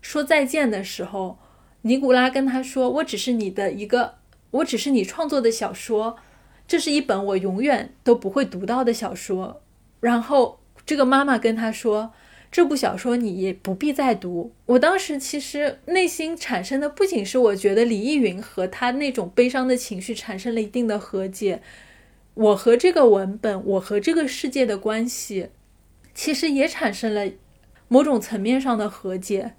[0.00, 1.38] 说再见的时候，
[1.82, 4.14] 尼古拉跟他说：“我只是你的一个。”
[4.52, 6.16] 我只是你创作的小说，
[6.68, 9.62] 这是一本我永远都不会读到的小说。
[10.00, 12.12] 然后这个妈妈跟他说
[12.50, 21.62] ：“这部小说你也不必再读。”我当时其实内心产生的不仅是我觉得李易云和他那种悲伤的情绪产生了一定的和解，
[22.34, 25.48] 我和这个文本，我和这个世界的关系，
[26.14, 27.30] 其实也产生了
[27.88, 29.54] 某种层面上的和解。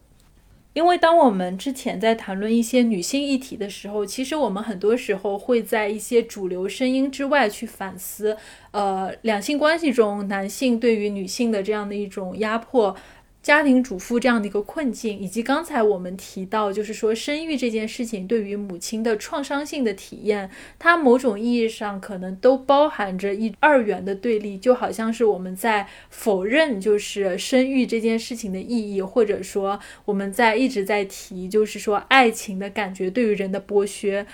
[0.73, 8.35] 因为当我们之前在谈论一些女性议题的时候，其实我们很多时候会在一些主流声音之外去反思，
[8.71, 12.95] 呃，两性关系中男性对于女性的这样的一种压迫。
[13.43, 20.49] 家庭主妇这样的一个困境，以及刚才我们提到，就是说生育这件事情对于母亲的创伤性的体验，
[20.79, 34.25] 它某种意义上可能都包含着一二元的对立，就好像是我们在否认就是生育这件事情的意义，或者说我们在一直在提就是说爱情的感觉对于人的剥削。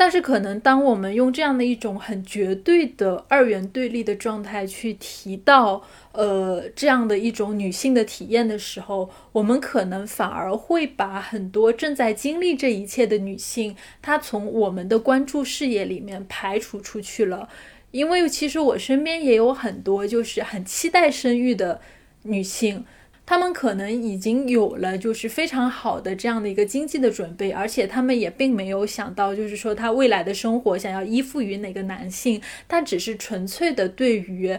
[0.00, 5.82] 但是，可能当我们用这样的一种很绝对的二元对立的状态去提到，
[6.18, 17.48] 呃，这样的一种女性的体验的时候，我们可能反而会把很多正在经历这一切的女性，她从我们的关注视野里面排除出去了。
[17.92, 21.80] 因为其实我身边也有很多就是很期待生育的
[22.24, 22.84] 女性。
[23.24, 34.58] 他们可能已经有了就是非常好的这样的一个经济的准备，而且他们也并没有想到，就是说他未来的生活想要依附于哪个男性，他只是纯粹的对于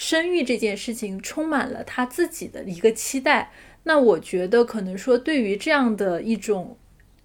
[0.00, 3.52] 生育这件事情充满了他自己的一个期待。
[3.82, 6.78] 那我觉得可能说对于这样的一种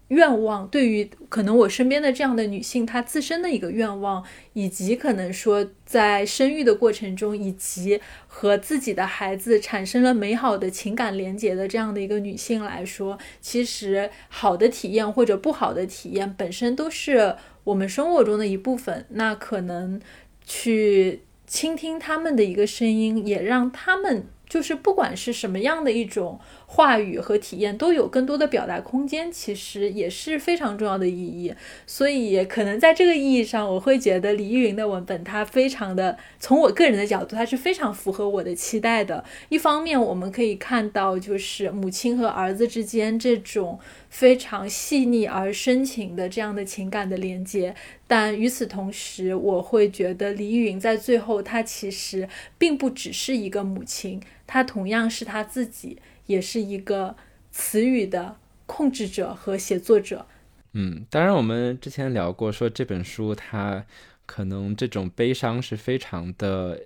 [0.10, 4.22] 愿望，对于可能我身边的这样的女性，她自身的一个愿望，
[4.52, 19.06] 以及可能说在生育的过程中，以及和自己的孩子产生了美好的情感连结的这样的一个女性来说，其实好的体验或者不好的体验本身都是我们生活中的一部分。
[19.12, 20.00] 那可能
[20.46, 26.40] 去倾听他们的一个声音，也让他们就是不管是什么样的一种。
[26.68, 31.54] 话语和体验都有更多的表达空间，其实也是非常重要的意义。
[31.86, 39.24] 所以，可能在这个意义上，我会觉得李玉云的文本，它非常的从我个人的角度，它是非常符合我的期待的。
[39.50, 43.80] 一方面，我们可以看到，就是母亲和儿子之间这种
[44.10, 47.76] 非常细腻而深情的这样的情感的连接。
[48.08, 52.28] 但与此同时，我会觉得李玉云在最后，她其实
[52.58, 56.00] 并不只是一个母亲，她同样是她自己。
[56.26, 57.16] 也是一个
[57.52, 60.26] 词语的控制者和写作者。
[60.74, 63.86] 嗯，当然，我们之前聊过，说这本书它
[64.26, 66.82] 可能这种悲伤是非常的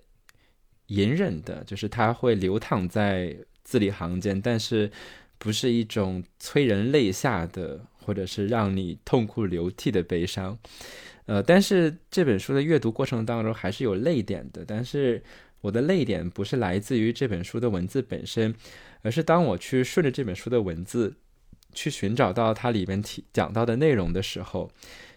[0.87, 4.91] 隐忍的，就是它会流淌在字里行间，但是
[5.39, 10.55] 不是一种催人泪下的，或者是让你痛哭流涕的悲伤。
[11.25, 15.23] 呃，但是这本书的阅读过程当中还是有泪点的，但是
[15.61, 18.53] 我的泪点不是来自于这本书的文字本身。
[19.01, 21.15] 而是当我去顺着这本书的文字，
[21.73, 24.69] 去寻找到它里面提讲到的内容的时候，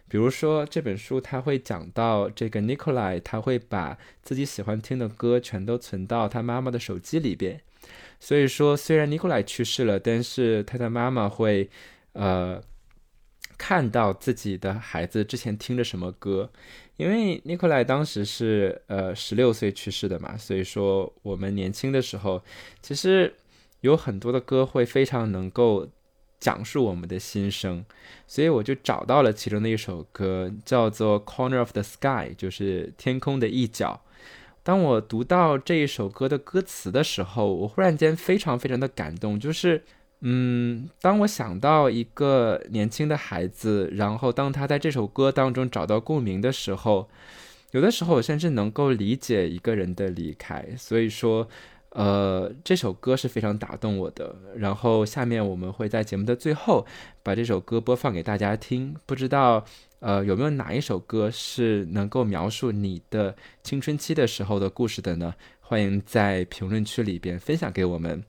[0.09, 7.60] 比如说这本书它会讲到这个 Nikolai，他会把自己喜欢听的歌全都存到他妈妈的手机里边。
[8.20, 11.68] 所以说，虽然 Nikolai 去世了，但是他的妈妈会
[12.12, 12.62] 呃
[13.56, 16.52] 看到自己的孩子之前听着什么歌，
[16.98, 22.44] 因为 Nikolai 当时是呃十六岁去世的嘛，所以说我们年轻的时候
[22.80, 23.34] 其实。
[23.82, 25.88] 有很多的歌会非常能够
[26.40, 27.84] 讲述我们的心声，
[28.26, 34.00] 所以我就找到了其中的一首歌，叫做《Corner of the Sky》，就是天空的一角。
[34.64, 39.38] 当我读到这一首歌的歌词的时候，我忽然间非常非常的感动。
[39.38, 39.82] 就是，
[40.20, 47.09] 嗯，当我想到一个年轻的孩子，然后当他在这首歌当中找到共鸣的时候，
[47.72, 50.66] 有的时候我甚至能够理解一个人的离开。
[50.76, 51.48] 所以说。
[51.94, 54.35] 呃，这首歌是非常打动我的。
[54.56, 56.86] 然后下面我们会在节目的最后
[57.23, 58.94] 把这首歌播放给大家听。
[59.05, 59.64] 不知道
[60.01, 65.35] 呃有没有哪一首歌是能够描述你的青春期的时候的故事的呢？
[65.60, 68.23] 欢迎在评论区里边分享给我们。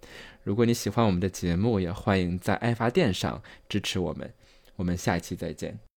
[0.44, 4.34] 如果你喜欢我们的节目，也欢迎在爱发电上支持我们。
[4.76, 5.93] 我们下一期再见。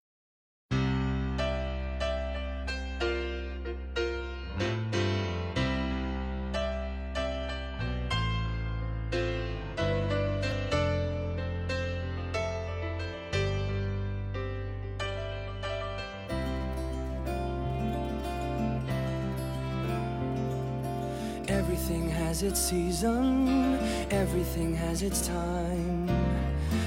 [22.56, 23.78] Its season,
[24.10, 26.08] everything has its time.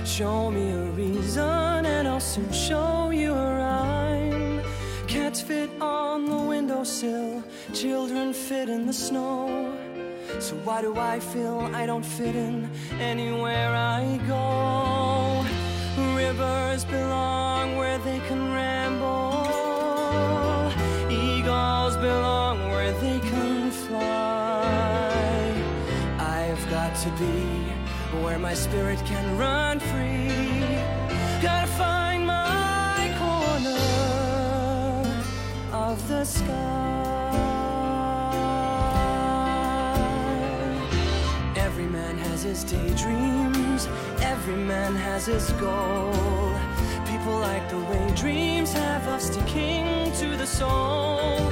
[0.03, 4.61] Show me a reason, and I'll soon show you a rhyme.
[5.07, 7.43] Cats fit on the windowsill,
[7.73, 9.75] children fit in the snow.
[10.39, 12.69] So why do I feel I don't fit in
[12.99, 15.45] anywhere I go?
[16.15, 17.48] Rivers belong
[27.03, 27.71] to be
[28.21, 30.27] where my spirit can run free.
[31.41, 33.79] Gotta find my corner
[35.71, 36.45] of the sky.
[41.55, 43.87] Every man has his daydreams,
[44.19, 46.11] every man has his goal.
[47.05, 51.49] People like the way dreams have us sticking to the soul.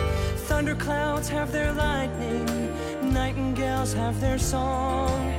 [0.50, 2.68] Thunderclouds have their lightning
[3.18, 5.34] nightingales have their song.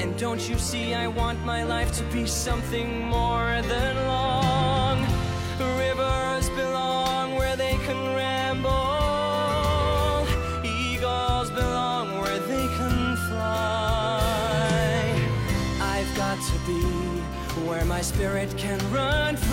[0.00, 2.88] And don't you see, I want my life to be something
[3.18, 4.96] more than long.
[5.84, 8.70] Rivers belong where they can ramble,
[10.64, 15.00] eagles belong where they can fly.
[15.94, 16.82] I've got to be
[17.66, 19.51] where my spirit can run free.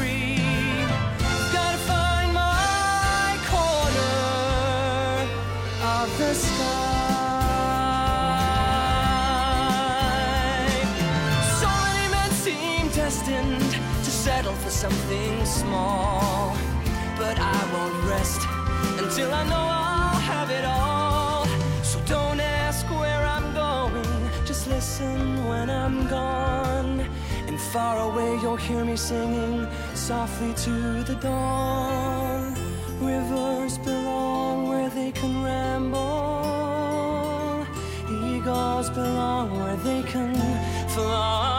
[14.80, 16.56] something small.
[17.18, 18.42] But I won't rest
[18.98, 21.46] until I know I'll have it all.
[21.84, 27.02] So don't ask where I'm going, just listen when I'm gone.
[27.48, 32.56] And far away, you'll hear me singing softly to the dawn.
[33.02, 35.98] Rivers belong where they can ramble,
[38.32, 40.36] eagles belong where they can
[40.88, 41.59] fly.